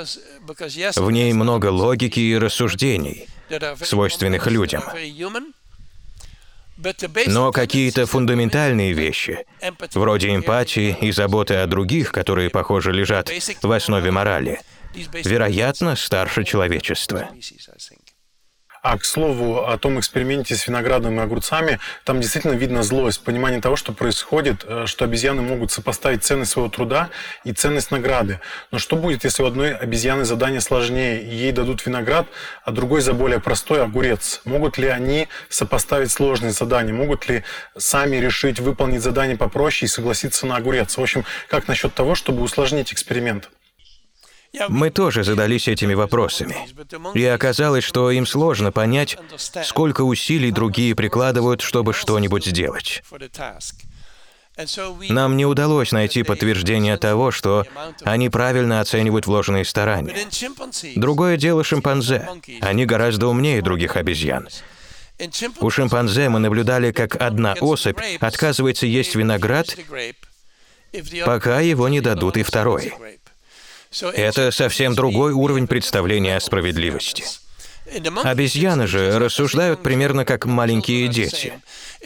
В 0.96 1.12
ней 1.12 1.34
много 1.34 1.68
логики 1.68 2.20
и 2.20 2.38
рассуждений, 2.38 3.28
свойственных 3.82 4.48
людям. 4.48 4.84
Но 7.28 7.52
какие-то 7.52 8.06
фундаментальные 8.06 8.92
вещи, 8.92 9.46
вроде 9.94 10.36
эмпатии 10.36 10.98
и 11.00 11.12
заботы 11.12 11.56
о 11.56 11.68
других, 11.68 12.12
которые, 12.12 12.50
похоже, 12.50 12.92
лежат 12.92 13.32
в 13.62 13.72
основе 13.72 14.12
морали, 14.12 14.60
вероятно, 14.94 15.96
старше 15.96 16.44
человечества. 16.44 17.30
А 18.86 19.00
к 19.00 19.04
слову 19.04 19.66
о 19.66 19.76
том 19.80 20.00
эксперименте 20.00 20.56
с 20.56 20.68
виноградом 20.68 21.20
и 21.20 21.24
огурцами, 21.24 21.80
там 22.04 22.22
действительно 22.22 22.52
видно 22.52 22.84
злость, 22.84 23.24
понимание 23.24 23.60
того, 23.60 23.76
что 23.76 23.94
происходит, 23.94 24.64
э, 24.64 24.84
что 24.86 25.06
обезьяны 25.06 25.42
могут 25.42 25.72
сопоставить 25.72 26.24
ценность 26.24 26.52
своего 26.52 26.70
труда 26.70 27.10
и 27.44 27.52
ценность 27.52 27.90
награды. 27.90 28.42
Но 28.70 28.78
что 28.78 28.96
будет, 28.96 29.24
если 29.24 29.42
у 29.42 29.48
одной 29.48 29.76
обезьяны 29.76 30.24
задание 30.24 30.62
сложнее, 30.62 31.20
ей 31.28 31.52
дадут 31.52 31.84
виноград, 31.84 32.28
а 32.64 32.70
другой 32.70 33.02
за 33.02 33.14
более 33.14 33.40
простой 33.40 33.82
огурец? 33.82 34.42
Могут 34.46 34.78
ли 34.78 34.88
они 34.88 35.30
сопоставить 35.50 36.12
сложные 36.12 36.52
задания? 36.52 36.94
Могут 36.94 37.28
ли 37.28 37.44
сами 37.76 38.18
решить 38.18 38.60
выполнить 38.60 39.02
задание 39.02 39.36
попроще 39.36 39.88
и 39.88 39.90
согласиться 39.92 40.46
на 40.46 40.58
огурец? 40.58 40.96
В 40.96 41.02
общем, 41.02 41.26
как 41.50 41.68
насчет 41.68 41.96
того, 41.96 42.14
чтобы 42.14 42.44
усложнить 42.44 42.94
эксперимент? 42.94 43.50
Мы 44.70 44.90
тоже 44.90 45.24
задались 45.24 45.68
этими 45.68 45.94
вопросами. 45.94 46.56
И 47.14 47.26
оказалось, 47.26 47.84
что 47.84 48.12
им 48.12 48.26
сложно 48.26 48.72
понять, 48.72 49.18
сколько 49.64 50.02
усилий 50.02 50.52
другие 50.52 50.96
прикладывают, 50.96 51.62
чтобы 51.62 51.94
что-нибудь 51.94 52.46
сделать. 52.46 53.04
Нам 55.10 55.36
не 55.36 55.46
удалось 55.46 55.92
найти 55.92 56.24
подтверждение 56.24 56.98
того, 56.98 57.32
что 57.32 57.66
они 58.04 58.30
правильно 58.30 58.80
оценивают 58.80 59.28
вложенные 59.28 59.66
старания. 59.66 60.16
Другое 60.96 61.38
дело 61.38 61.64
шимпанзе. 61.64 62.30
Они 62.62 62.86
гораздо 62.86 63.28
умнее 63.28 63.62
других 63.62 63.98
обезьян. 63.98 64.48
У 65.60 65.70
шимпанзе 65.70 66.30
мы 66.30 66.40
наблюдали, 66.40 66.92
как 66.92 67.22
одна 67.22 67.56
особь 67.60 68.00
отказывается 68.20 68.86
есть 68.86 69.16
виноград, 69.16 69.76
пока 71.26 71.60
его 71.60 71.88
не 71.90 72.02
дадут 72.02 72.38
и 72.38 72.44
второй. 72.44 72.94
Это 74.02 74.52
совсем 74.52 74.96
другой 74.96 75.32
уровень 75.34 75.68
представления 75.68 76.36
о 76.36 76.40
справедливости. 76.40 77.24
Обезьяны 78.24 78.88
же 78.88 79.20
рассуждают 79.20 79.84
примерно 79.84 80.26
как 80.26 80.46
маленькие 80.46 81.08
дети. 81.08 81.54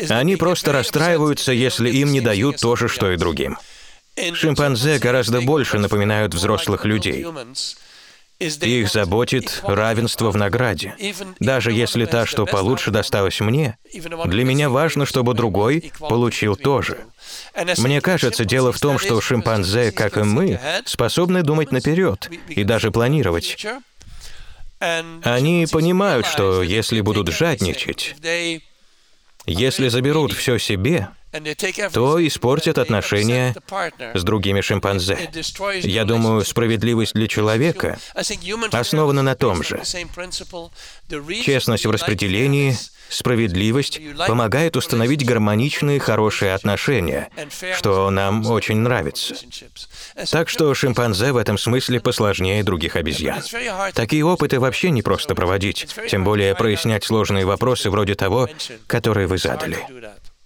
Они 0.10 0.36
просто 0.36 0.72
расстраиваются, 0.72 1.52
если 1.52 1.90
им 1.90 2.12
не 2.12 2.22
дают 2.22 2.58
то 2.58 2.76
же, 2.76 2.88
что 2.88 3.12
и 3.12 3.18
другим. 3.18 3.58
Шимпанзе 4.34 5.00
гораздо 5.00 5.42
больше 5.42 5.80
напоминают 5.80 6.34
взрослых 6.34 6.84
людей. 6.86 7.26
Их 8.40 8.90
заботит 8.90 9.62
равенство 9.64 10.32
в 10.32 10.38
награде. 10.38 10.96
Даже 11.40 11.74
если 11.74 12.06
та, 12.06 12.26
что 12.26 12.46
получше, 12.46 12.90
досталась 12.90 13.42
мне, 13.42 13.78
для 14.26 14.46
меня 14.46 14.70
важно, 14.70 15.06
чтобы 15.06 15.34
другой 15.34 15.92
получил 16.00 16.56
тоже. 16.56 17.00
Мне 17.78 18.00
кажется, 18.00 18.46
дело 18.46 18.72
в 18.72 18.80
том, 18.80 18.98
что 18.98 19.20
шимпанзе, 19.20 19.92
как 19.92 20.18
и 20.18 20.24
мы, 20.24 20.60
способны 20.86 21.44
думать 21.44 21.72
наперед 21.72 22.30
и 22.48 22.64
даже 22.64 22.92
планировать. 22.92 23.66
Они 24.80 25.68
понимают, 25.70 26.26
что 26.26 26.64
если 26.64 27.02
будут 27.02 27.28
жадничать, 27.28 28.16
если 29.46 29.90
заберут 29.90 30.32
все 30.32 30.58
себе, 30.58 31.10
то 31.94 32.26
испортят 32.26 32.78
отношения 32.78 33.56
с 34.14 34.24
другими 34.24 34.62
шимпанзе. 34.62 35.30
Я 35.82 36.06
думаю, 36.06 36.44
справедливость 36.44 37.14
для 37.14 37.28
человека 37.28 38.00
основана 38.72 39.22
на 39.22 39.36
том 39.36 39.64
же. 39.64 39.82
Честность 41.44 41.86
в 41.86 41.92
распределении, 41.92 42.76
справедливость 43.10 44.00
помогает 44.28 44.76
установить 44.76 45.26
гармоничные, 45.26 46.00
хорошие 46.00 46.54
отношения, 46.54 47.30
что 47.78 48.10
нам 48.10 48.46
очень 48.48 48.78
нравится. 48.78 49.36
Так 50.32 50.50
что 50.50 50.74
шимпанзе 50.74 51.32
в 51.32 51.38
этом 51.38 51.58
смысле 51.58 52.00
посложнее 52.00 52.64
других 52.64 52.96
обезьян. 52.96 53.42
Такие 53.94 54.26
опыты 54.26 54.60
вообще 54.60 54.90
не 54.90 55.02
просто 55.02 55.36
проводить, 55.36 55.88
тем 56.10 56.24
более 56.24 56.56
прояснять 56.56 57.04
сложные 57.04 57.46
вопросы 57.46 57.90
вроде 57.90 58.16
того, 58.16 58.50
который 58.88 59.28
вы 59.28 59.38
задали. 59.38 59.86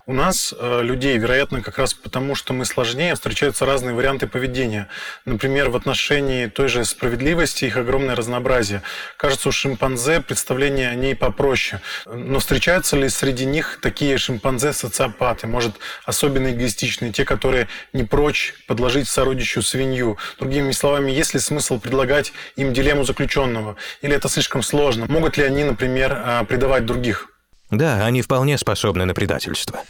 У 0.05 0.11
нас, 0.11 0.53
э, 0.59 0.81
людей, 0.83 1.17
вероятно, 1.17 1.61
как 1.61 1.77
раз 1.77 1.93
потому, 1.93 2.35
что 2.35 2.51
мы 2.51 2.65
сложнее, 2.65 3.15
встречаются 3.15 3.65
разные 3.65 3.95
варианты 3.95 4.27
поведения. 4.27 4.89
Например, 5.23 5.69
в 5.69 5.77
отношении 5.77 6.47
той 6.47 6.67
же 6.67 6.83
справедливости 6.83 7.63
их 7.63 7.77
огромное 7.77 8.13
разнообразие. 8.13 8.81
Кажется, 9.15 9.47
у 9.47 9.53
шимпанзе 9.53 10.19
представление 10.19 10.89
о 10.89 10.95
ней 10.95 11.15
попроще. 11.15 11.81
Но 12.05 12.39
встречаются 12.39 12.97
ли 12.97 13.07
среди 13.07 13.45
них 13.45 13.79
такие 13.81 14.17
шимпанзе-социопаты, 14.17 15.47
может, 15.47 15.75
особенно 16.03 16.49
эгоистичные, 16.49 17.13
те, 17.13 17.23
которые 17.23 17.69
не 17.93 18.03
прочь 18.03 18.55
подложить 18.67 19.07
сородичу 19.07 19.61
свинью? 19.61 20.17
Другими 20.37 20.73
словами, 20.73 21.11
есть 21.11 21.33
ли 21.33 21.39
смысл 21.39 21.79
предлагать 21.79 22.33
им 22.57 22.73
дилемму 22.73 23.05
заключенного? 23.05 23.77
Или 24.01 24.17
это 24.17 24.27
слишком 24.27 24.63
сложно? 24.63 25.05
Могут 25.07 25.37
ли 25.37 25.45
они, 25.45 25.63
например, 25.63 26.11
э, 26.13 26.43
предавать 26.43 26.85
других? 26.85 27.32
Да, 27.73 28.05
они 28.05 28.21
вполне 28.21 28.57
способны 28.57 29.05
на 29.05 29.13
предательство. 29.13 29.81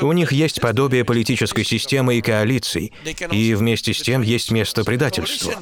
У 0.00 0.12
них 0.12 0.32
есть 0.32 0.60
подобие 0.60 1.04
политической 1.04 1.64
системы 1.64 2.16
и 2.16 2.22
коалиций, 2.22 2.92
и 3.30 3.54
вместе 3.54 3.92
с 3.92 4.00
тем 4.00 4.22
есть 4.22 4.50
место 4.50 4.84
предательству. 4.84 5.52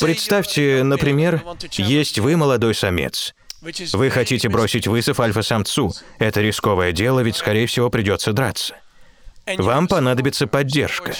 Представьте, 0.00 0.82
например, 0.82 1.42
есть 1.72 2.18
вы 2.18 2.36
молодой 2.36 2.74
самец. 2.74 3.34
Вы 3.94 4.10
хотите 4.10 4.48
бросить 4.48 4.86
вызов 4.86 5.20
альфа-самцу. 5.20 5.92
Это 6.18 6.42
рисковое 6.42 6.92
дело, 6.92 7.20
ведь, 7.20 7.36
скорее 7.36 7.66
всего, 7.66 7.88
придется 7.88 8.32
драться. 8.32 8.74
Вам 9.56 9.88
понадобится 9.88 10.46
поддержка. 10.46 11.14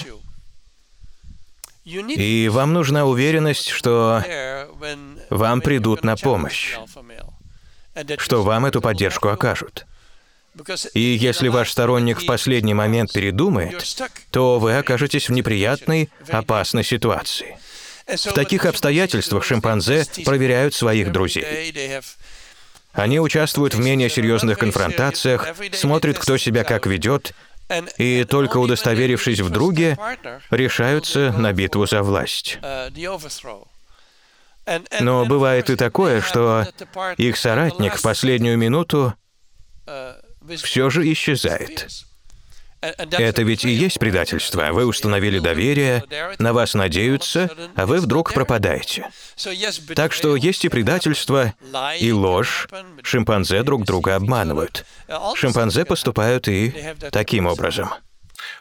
И 1.83 2.49
вам 2.51 2.73
нужна 2.73 3.05
уверенность, 3.05 3.69
что 3.69 4.23
вам 5.29 5.61
придут 5.61 6.03
на 6.03 6.17
помощь 6.17 6.75
что 8.17 8.43
вам 8.43 8.65
эту 8.65 8.81
поддержку 8.81 9.29
окажут. 9.29 9.85
И 10.93 10.99
если 10.99 11.49
ваш 11.49 11.71
сторонник 11.71 12.21
в 12.21 12.25
последний 12.25 12.73
момент 12.73 13.13
передумает, 13.13 13.85
то 14.31 14.59
вы 14.59 14.77
окажетесь 14.77 15.29
в 15.29 15.31
неприятной, 15.31 16.09
опасной 16.29 16.83
ситуации. 16.83 17.57
В 18.07 18.33
таких 18.33 18.65
обстоятельствах 18.65 19.43
шимпанзе 19.43 20.05
проверяют 20.25 20.73
своих 20.73 21.11
друзей. 21.11 22.01
Они 22.93 23.19
участвуют 23.19 23.75
в 23.75 23.79
менее 23.79 24.09
серьезных 24.09 24.57
конфронтациях, 24.57 25.55
смотрят, 25.73 26.17
кто 26.17 26.37
себя 26.37 26.63
как 26.63 26.87
ведет, 26.87 27.33
и 27.97 28.23
только 28.23 28.57
удостоверившись 28.57 29.41
в 29.41 29.49
друге, 29.49 29.97
решаются 30.49 31.31
на 31.33 31.53
битву 31.53 31.85
за 31.85 32.01
власть. 32.01 32.57
Но 34.99 35.25
бывает 35.25 35.69
и 35.69 35.75
такое, 35.75 36.21
что 36.21 36.65
их 37.17 37.37
соратник 37.37 37.95
в 37.95 38.01
последнюю 38.01 38.57
минуту 38.57 39.13
все 40.57 40.89
же 40.89 41.11
исчезает. 41.11 41.87
Это 42.79 43.41
ведь 43.41 43.65
и 43.65 43.71
есть 43.71 43.97
предательство. 43.97 44.71
Вы 44.71 44.85
установили 44.85 45.39
доверие, 45.39 46.03
на 46.37 46.53
вас 46.53 46.75
надеются, 46.75 47.49
а 47.75 47.85
вы 47.85 47.99
вдруг 47.99 48.33
пропадаете. 48.33 49.09
Так 49.95 50.13
что 50.13 50.35
есть 50.35 50.63
и 50.63 50.69
предательство, 50.69 51.53
и 51.99 52.11
ложь. 52.11 52.67
Шимпанзе 53.01 53.63
друг 53.63 53.83
друга 53.83 54.15
обманывают. 54.15 54.85
Шимпанзе 55.35 55.85
поступают 55.85 56.47
и 56.47 56.93
таким 57.11 57.47
образом. 57.47 57.89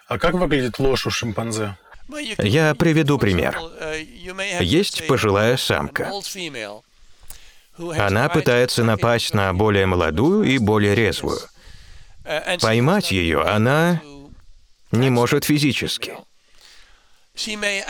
А 0.08 0.18
как 0.18 0.34
выглядит 0.34 0.78
ложь 0.78 1.06
у 1.06 1.10
шимпанзе? 1.10 1.76
Я 2.38 2.74
приведу 2.74 3.18
пример. 3.18 3.58
Есть 4.60 5.06
пожилая 5.06 5.56
самка. 5.56 6.12
Она 7.78 8.28
пытается 8.28 8.84
напасть 8.84 9.34
на 9.34 9.52
более 9.52 9.86
молодую 9.86 10.44
и 10.44 10.58
более 10.58 10.94
резвую. 10.94 11.40
Поймать 12.60 13.12
ее 13.12 13.42
она 13.42 14.00
не 14.92 15.10
может 15.10 15.44
физически. 15.44 16.16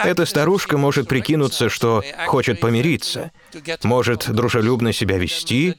Эта 0.04 0.26
старушка 0.26 0.76
может 0.76 1.08
прикинуться, 1.08 1.68
что 1.68 2.02
хочет 2.26 2.60
помириться, 2.60 3.30
может 3.82 4.30
дружелюбно 4.30 4.92
себя 4.92 5.18
вести, 5.18 5.76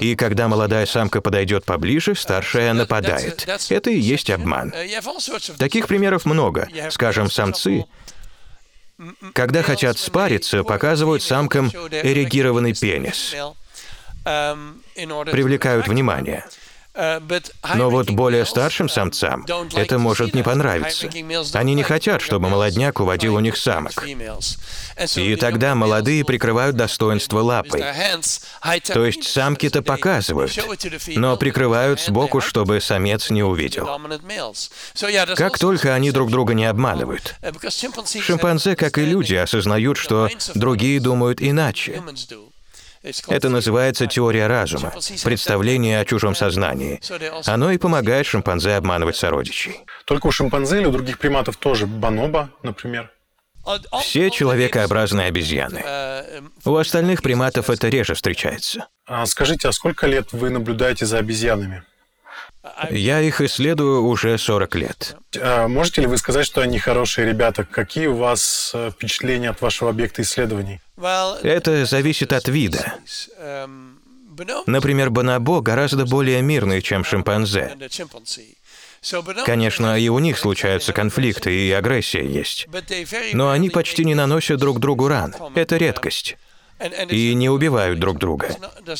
и 0.00 0.14
когда 0.16 0.48
молодая 0.48 0.86
самка 0.86 1.20
подойдет 1.20 1.64
поближе, 1.64 2.14
старшая 2.14 2.74
нападает. 2.74 3.48
Это 3.70 3.90
и 3.90 3.98
есть 3.98 4.30
обман. 4.30 4.72
Таких 5.58 5.86
примеров 5.86 6.24
много. 6.26 6.68
Скажем, 6.90 7.30
самцы, 7.30 7.86
когда 9.32 9.62
хотят 9.62 9.98
спариться, 9.98 10.62
показывают 10.62 11.22
самкам 11.22 11.68
эрегированный 11.68 12.74
пенис, 12.74 13.34
привлекают 14.94 15.88
внимание. 15.88 16.44
Но 17.74 17.90
вот 17.90 18.10
более 18.10 18.46
старшим 18.46 18.88
самцам 18.88 19.44
это 19.74 19.98
может 19.98 20.34
не 20.34 20.42
понравиться. 20.42 21.08
Они 21.52 21.74
не 21.74 21.82
хотят, 21.82 22.22
чтобы 22.22 22.48
молодняк 22.48 23.00
уводил 23.00 23.34
у 23.34 23.40
них 23.40 23.56
самок. 23.56 24.04
И 25.16 25.36
тогда 25.36 25.74
молодые 25.74 26.24
прикрывают 26.24 26.76
достоинство 26.76 27.40
лапой. 27.40 27.84
То 28.92 29.04
есть 29.04 29.24
самки-то 29.24 29.82
показывают, 29.82 30.58
но 31.08 31.36
прикрывают 31.36 32.00
сбоку, 32.00 32.40
чтобы 32.40 32.80
самец 32.80 33.30
не 33.30 33.42
увидел. 33.42 33.88
Как 35.36 35.58
только 35.58 35.94
они 35.94 36.10
друг 36.10 36.30
друга 36.30 36.54
не 36.54 36.64
обманывают. 36.64 37.34
Шимпанзе, 38.20 38.76
как 38.76 38.98
и 38.98 39.04
люди, 39.04 39.34
осознают, 39.34 39.98
что 39.98 40.28
другие 40.54 41.00
думают 41.00 41.42
иначе. 41.42 42.02
Это 43.28 43.48
называется 43.48 44.06
теория 44.06 44.46
разума, 44.46 44.92
представление 45.24 46.00
о 46.00 46.04
чужом 46.04 46.34
сознании. 46.34 47.00
Оно 47.46 47.70
и 47.70 47.78
помогает 47.78 48.26
шимпанзе 48.26 48.74
обманывать 48.74 49.16
сородичей. 49.16 49.80
Только 50.04 50.26
у 50.26 50.30
шимпанзе 50.32 50.78
или 50.78 50.86
у 50.86 50.92
других 50.92 51.18
приматов 51.18 51.56
тоже 51.56 51.86
бонобо, 51.86 52.50
например? 52.62 53.10
Все 54.00 54.30
человекообразные 54.30 55.26
обезьяны. 55.26 55.82
У 56.64 56.76
остальных 56.76 57.22
приматов 57.22 57.68
это 57.70 57.88
реже 57.88 58.14
встречается. 58.14 58.88
А 59.06 59.26
скажите, 59.26 59.68
а 59.68 59.72
сколько 59.72 60.06
лет 60.06 60.32
вы 60.32 60.50
наблюдаете 60.50 61.04
за 61.06 61.18
обезьянами? 61.18 61.82
Я 62.90 63.20
их 63.20 63.40
исследую 63.40 64.04
уже 64.04 64.38
40 64.38 64.74
лет. 64.76 65.16
А 65.40 65.68
можете 65.68 66.02
ли 66.02 66.06
вы 66.06 66.18
сказать, 66.18 66.46
что 66.46 66.60
они 66.60 66.78
хорошие 66.78 67.26
ребята? 67.26 67.64
Какие 67.64 68.06
у 68.06 68.16
вас 68.16 68.70
э, 68.74 68.90
впечатления 68.90 69.50
от 69.50 69.60
вашего 69.60 69.90
объекта 69.90 70.22
исследований? 70.22 70.80
Это 71.42 71.84
зависит 71.86 72.32
от 72.32 72.48
вида. 72.48 72.94
Например, 74.66 75.10
бонобо 75.10 75.60
гораздо 75.60 76.04
более 76.04 76.42
мирный, 76.42 76.82
чем 76.82 77.04
шимпанзе. 77.04 77.76
Конечно, 79.44 79.98
и 79.98 80.08
у 80.08 80.18
них 80.18 80.38
случаются 80.38 80.92
конфликты, 80.92 81.54
и 81.54 81.70
агрессия 81.70 82.26
есть. 82.26 82.66
Но 83.32 83.50
они 83.50 83.70
почти 83.70 84.04
не 84.04 84.14
наносят 84.14 84.58
друг 84.58 84.80
другу 84.80 85.08
ран. 85.08 85.34
Это 85.54 85.76
редкость 85.76 86.36
и 87.08 87.34
не 87.34 87.48
убивают 87.48 87.98
друг 87.98 88.18
друга. 88.18 88.50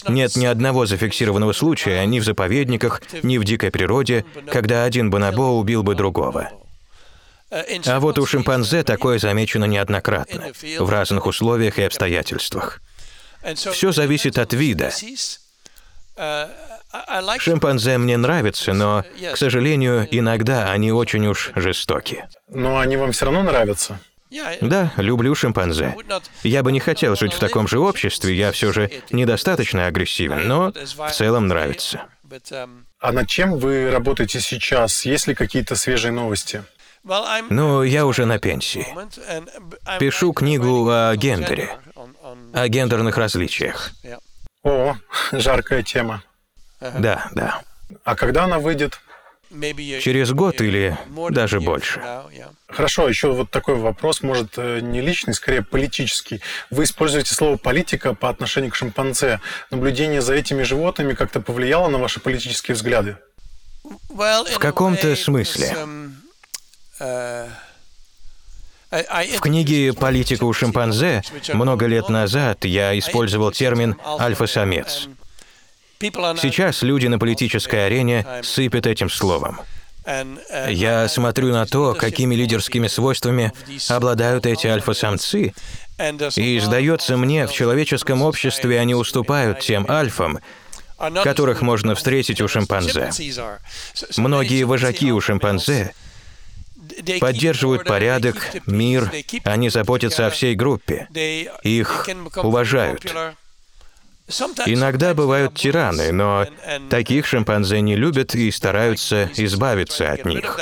Нет 0.08 0.36
ни 0.36 0.46
одного 0.46 0.86
зафиксированного 0.86 1.52
случая 1.52 2.04
ни 2.06 2.20
в 2.20 2.24
заповедниках, 2.24 3.02
ни 3.22 3.38
в 3.38 3.44
дикой 3.44 3.70
природе, 3.70 4.24
когда 4.50 4.84
один 4.84 5.10
бонобо 5.10 5.42
убил 5.42 5.82
бы 5.82 5.94
другого. 5.94 6.50
А 7.50 8.00
вот 8.00 8.18
у 8.18 8.26
шимпанзе 8.26 8.82
такое 8.82 9.18
замечено 9.18 9.66
неоднократно, 9.66 10.52
в 10.78 10.90
разных 10.90 11.26
условиях 11.26 11.78
и 11.78 11.82
обстоятельствах. 11.82 12.80
Все 13.54 13.92
зависит 13.92 14.38
от 14.38 14.52
вида. 14.52 14.90
Шимпанзе 17.38 17.98
мне 17.98 18.16
нравятся, 18.16 18.72
но, 18.72 19.04
к 19.32 19.36
сожалению, 19.36 20.08
иногда 20.10 20.72
они 20.72 20.90
очень 20.92 21.26
уж 21.26 21.52
жестоки. 21.54 22.24
Но 22.48 22.78
они 22.78 22.96
вам 22.96 23.12
все 23.12 23.26
равно 23.26 23.42
нравятся? 23.42 24.00
Да, 24.60 24.92
люблю 24.96 25.34
шимпанзе. 25.34 25.94
Я 26.42 26.62
бы 26.62 26.72
не 26.72 26.80
хотел 26.80 27.16
жить 27.16 27.32
в 27.32 27.38
таком 27.38 27.68
же 27.68 27.78
обществе, 27.78 28.34
я 28.34 28.52
все 28.52 28.72
же 28.72 28.90
недостаточно 29.10 29.86
агрессивен, 29.86 30.46
но 30.48 30.72
в 30.72 31.10
целом 31.10 31.46
нравится. 31.46 32.06
А 32.98 33.12
над 33.12 33.28
чем 33.28 33.58
вы 33.58 33.90
работаете 33.90 34.40
сейчас? 34.40 35.04
Есть 35.04 35.28
ли 35.28 35.34
какие-то 35.34 35.76
свежие 35.76 36.12
новости? 36.12 36.64
Ну, 37.50 37.82
я 37.82 38.04
уже 38.04 38.26
на 38.26 38.38
пенсии. 38.38 38.86
Пишу 40.00 40.32
книгу 40.32 40.88
о 40.90 41.14
гендере, 41.16 41.70
о 42.52 42.68
гендерных 42.68 43.16
различиях. 43.16 43.92
О, 44.64 44.96
жаркая 45.32 45.84
тема. 45.84 46.22
Да, 46.80 47.28
да. 47.32 47.62
А 48.02 48.16
когда 48.16 48.44
она 48.44 48.58
выйдет? 48.58 49.00
Через 49.50 50.32
год 50.32 50.60
или 50.60 50.96
даже 51.30 51.60
больше. 51.60 52.02
Хорошо, 52.68 53.08
еще 53.08 53.32
вот 53.32 53.50
такой 53.50 53.76
вопрос, 53.76 54.22
может, 54.22 54.54
э, 54.56 54.80
не 54.80 55.00
личный, 55.00 55.34
скорее 55.34 55.62
политический. 55.62 56.40
Вы 56.70 56.84
используете 56.84 57.32
слово 57.32 57.56
«политика» 57.56 58.12
по 58.12 58.28
отношению 58.28 58.72
к 58.72 58.74
шимпанзе. 58.74 59.40
Наблюдение 59.70 60.20
за 60.20 60.34
этими 60.34 60.64
животными 60.64 61.14
как-то 61.14 61.40
повлияло 61.40 61.88
на 61.88 61.98
ваши 61.98 62.18
политические 62.18 62.74
взгляды? 62.74 63.16
В 64.08 64.58
каком-то 64.58 65.14
смысле. 65.14 65.76
В 68.90 69.40
книге 69.40 69.92
«Политика 69.92 70.44
у 70.44 70.52
шимпанзе» 70.52 71.22
много 71.52 71.86
лет 71.86 72.08
назад 72.08 72.64
я 72.64 72.98
использовал 72.98 73.52
термин 73.52 73.96
«альфа-самец». 74.04 75.08
Сейчас 76.00 76.82
люди 76.82 77.06
на 77.06 77.18
политической 77.18 77.86
арене 77.86 78.26
сыпят 78.42 78.86
этим 78.86 79.08
словом. 79.10 79.60
Я 80.68 81.08
смотрю 81.08 81.52
на 81.52 81.66
то, 81.66 81.94
какими 81.94 82.34
лидерскими 82.34 82.86
свойствами 82.86 83.52
обладают 83.88 84.46
эти 84.46 84.66
альфа-самцы, 84.66 85.52
и 86.36 86.60
сдается 86.60 87.16
мне, 87.16 87.46
в 87.46 87.52
человеческом 87.52 88.22
обществе 88.22 88.78
они 88.78 88.94
уступают 88.94 89.60
тем 89.60 89.86
альфам, 89.88 90.38
которых 91.24 91.62
можно 91.62 91.94
встретить 91.94 92.40
у 92.40 92.48
шимпанзе. 92.48 93.10
Многие 94.16 94.62
вожаки 94.64 95.10
у 95.12 95.20
шимпанзе 95.20 95.92
поддерживают 97.18 97.84
порядок, 97.84 98.36
мир, 98.66 99.10
они 99.44 99.70
заботятся 99.70 100.26
о 100.26 100.30
всей 100.30 100.54
группе, 100.54 101.08
их 101.62 102.08
уважают. 102.36 103.04
Иногда 104.66 105.14
бывают 105.14 105.54
тираны, 105.54 106.12
но 106.12 106.46
таких 106.90 107.26
шимпанзе 107.26 107.80
не 107.80 107.96
любят 107.96 108.34
и 108.34 108.50
стараются 108.50 109.30
избавиться 109.36 110.12
от 110.12 110.24
них 110.24 110.58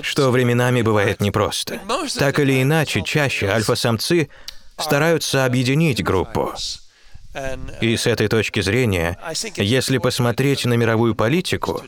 что 0.00 0.30
временами 0.30 0.82
бывает 0.82 1.20
непросто. 1.20 1.80
Так 2.18 2.38
или 2.38 2.62
иначе, 2.62 3.02
чаще 3.02 3.48
альфа-самцы 3.48 4.30
стараются 4.78 5.44
объединить 5.44 6.02
группу. 6.02 6.54
И 7.80 7.96
с 7.96 8.06
этой 8.06 8.28
точки 8.28 8.60
зрения, 8.60 9.18
если 9.56 9.98
посмотреть 9.98 10.64
на 10.64 10.74
мировую 10.74 11.14
политику, 11.14 11.82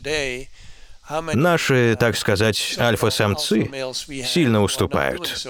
Наши, 1.09 1.95
так 1.99 2.17
сказать, 2.17 2.75
альфа-самцы 2.79 3.71
сильно 4.25 4.63
уступают. 4.63 5.45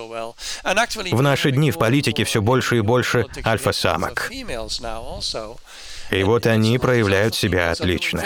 В 1.12 1.22
наши 1.22 1.52
дни 1.52 1.72
в 1.72 1.78
политике 1.78 2.24
все 2.26 2.42
больше 2.42 2.78
и 2.78 2.82
больше 2.82 3.26
альфа-самок. 3.46 4.32
И 6.12 6.24
вот 6.24 6.46
они 6.46 6.78
проявляют 6.78 7.36
себя 7.36 7.72
отлично. 7.72 8.24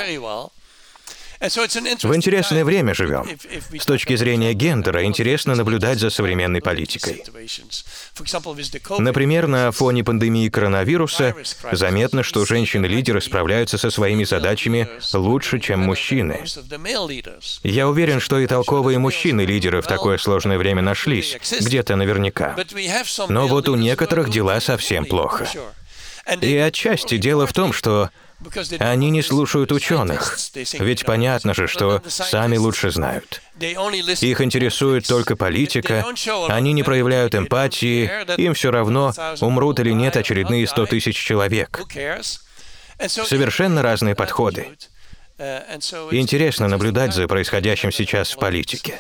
В 1.40 2.16
интересное 2.16 2.66
время 2.66 2.94
живем. 2.94 3.26
С 3.80 3.86
точки 3.86 4.16
зрения 4.18 4.54
гендера 4.54 5.06
интересно 5.06 5.56
наблюдать 5.56 5.98
за 5.98 6.10
современной 6.10 6.62
политикой. 6.62 7.24
Например, 9.00 9.48
на 9.48 9.72
фоне 9.72 10.04
пандемии 10.04 10.50
коронавируса 10.50 11.36
заметно, 11.72 12.24
что 12.24 12.46
женщины-лидеры 12.46 13.22
справляются 13.22 13.78
со 13.78 13.90
своими 13.90 14.26
задачами 14.26 14.90
лучше, 15.14 15.60
чем 15.60 15.80
мужчины. 15.80 16.44
Я 17.64 17.88
уверен, 17.88 18.20
что 18.20 18.38
и 18.40 18.48
толковые 18.48 19.00
мужчины-лидеры 19.00 19.82
в 19.82 19.88
такое 19.88 20.18
сложное 20.18 20.58
время 20.58 20.82
нашлись, 20.82 21.38
где-то 21.62 21.96
наверняка. 21.96 22.58
Но 23.30 23.48
вот 23.48 23.70
у 23.70 23.76
некоторых 23.76 24.30
дела 24.30 24.60
совсем 24.60 25.06
плохо. 25.06 25.48
И 26.42 26.56
отчасти 26.58 27.18
дело 27.18 27.48
в 27.48 27.54
том, 27.54 27.72
что 27.72 28.10
они 28.80 29.10
не 29.10 29.22
слушают 29.22 29.72
ученых, 29.72 30.38
ведь 30.80 31.06
понятно 31.06 31.54
же, 31.54 31.68
что 31.68 32.02
сами 32.08 32.58
лучше 32.58 32.90
знают. 32.92 33.42
Их 33.60 34.42
интересует 34.42 35.06
только 35.08 35.36
политика, 35.36 36.06
они 36.48 36.74
не 36.74 36.84
проявляют 36.84 37.36
эмпатии, 37.36 38.10
им 38.38 38.54
все 38.54 38.72
равно, 38.72 39.14
умрут 39.42 39.80
или 39.80 39.92
нет 39.92 40.16
очередные 40.16 40.68
100 40.68 40.86
тысяч 40.88 41.18
человек. 41.18 41.82
Совершенно 43.08 43.82
разные 43.82 44.16
подходы. 44.16 44.68
Интересно 46.12 46.68
наблюдать 46.68 47.14
за 47.14 47.28
происходящим 47.28 47.92
сейчас 47.92 48.32
в 48.32 48.40
политике. 48.40 49.00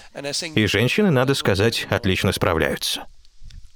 И 0.55 0.65
женщины, 0.67 1.11
надо 1.11 1.35
сказать, 1.35 1.85
отлично 1.89 2.31
справляются. 2.31 3.05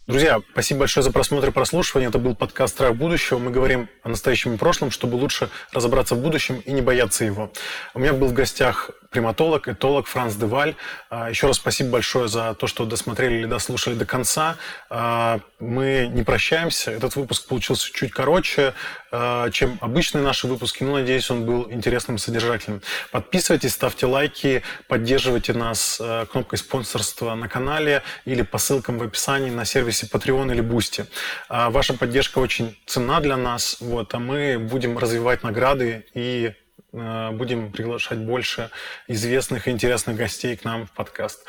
Друзья, 0.05 0.41
спасибо 0.51 0.81
большое 0.81 1.01
за 1.01 1.13
просмотр 1.13 1.47
и 1.47 1.51
прослушивание. 1.51 2.09
Это 2.09 2.17
был 2.17 2.35
подкаст 2.35 2.73
«Страх 2.73 2.93
будущего». 2.93 3.37
Мы 3.37 3.51
говорим 3.51 3.87
о 4.03 4.09
настоящем 4.09 4.55
и 4.55 4.57
прошлом, 4.57 4.91
чтобы 4.91 5.15
лучше 5.15 5.49
разобраться 5.71 6.15
в 6.15 6.21
будущем 6.21 6.59
и 6.59 6.73
не 6.73 6.81
бояться 6.81 7.23
его. 7.23 7.53
У 7.93 7.99
меня 7.99 8.11
был 8.11 8.27
в 8.27 8.33
гостях 8.33 8.91
приматолог, 9.13 9.67
этолог 9.67 10.07
Франц 10.07 10.33
Деваль. 10.33 10.75
А, 11.09 11.29
еще 11.29 11.47
раз 11.47 11.57
спасибо 11.57 11.91
большое 11.91 12.27
за 12.27 12.55
то, 12.55 12.67
что 12.67 12.85
досмотрели 12.85 13.35
или 13.35 13.45
дослушали 13.45 13.93
до 13.93 14.05
конца. 14.05 14.57
А, 14.89 15.39
мы 15.59 16.09
не 16.11 16.23
прощаемся. 16.23 16.91
Этот 16.91 17.15
выпуск 17.15 17.47
получился 17.47 17.89
чуть 17.93 18.11
короче, 18.11 18.73
а, 19.11 19.49
чем 19.51 19.77
обычные 19.81 20.23
наши 20.23 20.47
выпуски, 20.47 20.83
но, 20.83 20.93
надеюсь, 20.93 21.29
он 21.29 21.45
был 21.45 21.71
интересным 21.71 22.15
и 22.17 22.19
содержательным. 22.19 22.81
Подписывайтесь, 23.11 23.73
ставьте 23.73 24.07
лайки, 24.07 24.63
поддерживайте 24.87 25.53
нас 25.53 26.01
кнопкой 26.31 26.57
спонсорства 26.57 27.35
на 27.35 27.47
канале 27.47 28.01
или 28.25 28.41
по 28.41 28.57
ссылкам 28.57 28.97
в 28.97 29.03
описании 29.03 29.51
на 29.51 29.65
сервисе 29.65 30.07
Patreon 30.11 30.51
или 30.51 30.63
Boosty. 30.63 31.05
Ваша 31.49 31.93
поддержка 31.93 32.39
очень 32.39 32.75
ценна 32.87 33.21
для 33.21 33.37
нас, 33.37 33.77
вот, 33.79 34.13
а 34.15 34.19
мы 34.19 34.57
будем 34.57 34.97
развивать 34.97 35.43
награды 35.43 36.05
и 36.15 36.53
будем 36.93 37.71
приглашать 37.71 38.19
больше 38.19 38.69
известных 39.07 39.67
и 39.67 39.71
интересных 39.71 40.15
гостей 40.15 40.55
к 40.55 40.63
нам 40.63 40.85
в 40.85 40.91
подкаст. 40.91 41.45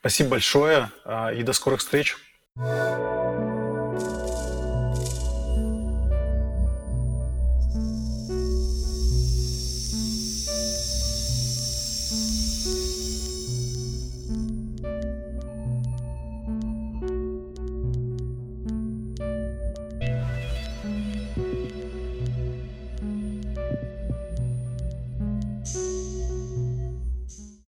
Спасибо 0.00 0.30
большое 0.30 0.90
э, 1.04 1.36
и 1.36 1.42
до 1.42 1.52
скорых 1.52 1.80
встреч. 1.80 2.16
thank 2.56 3.40
you 3.40 3.49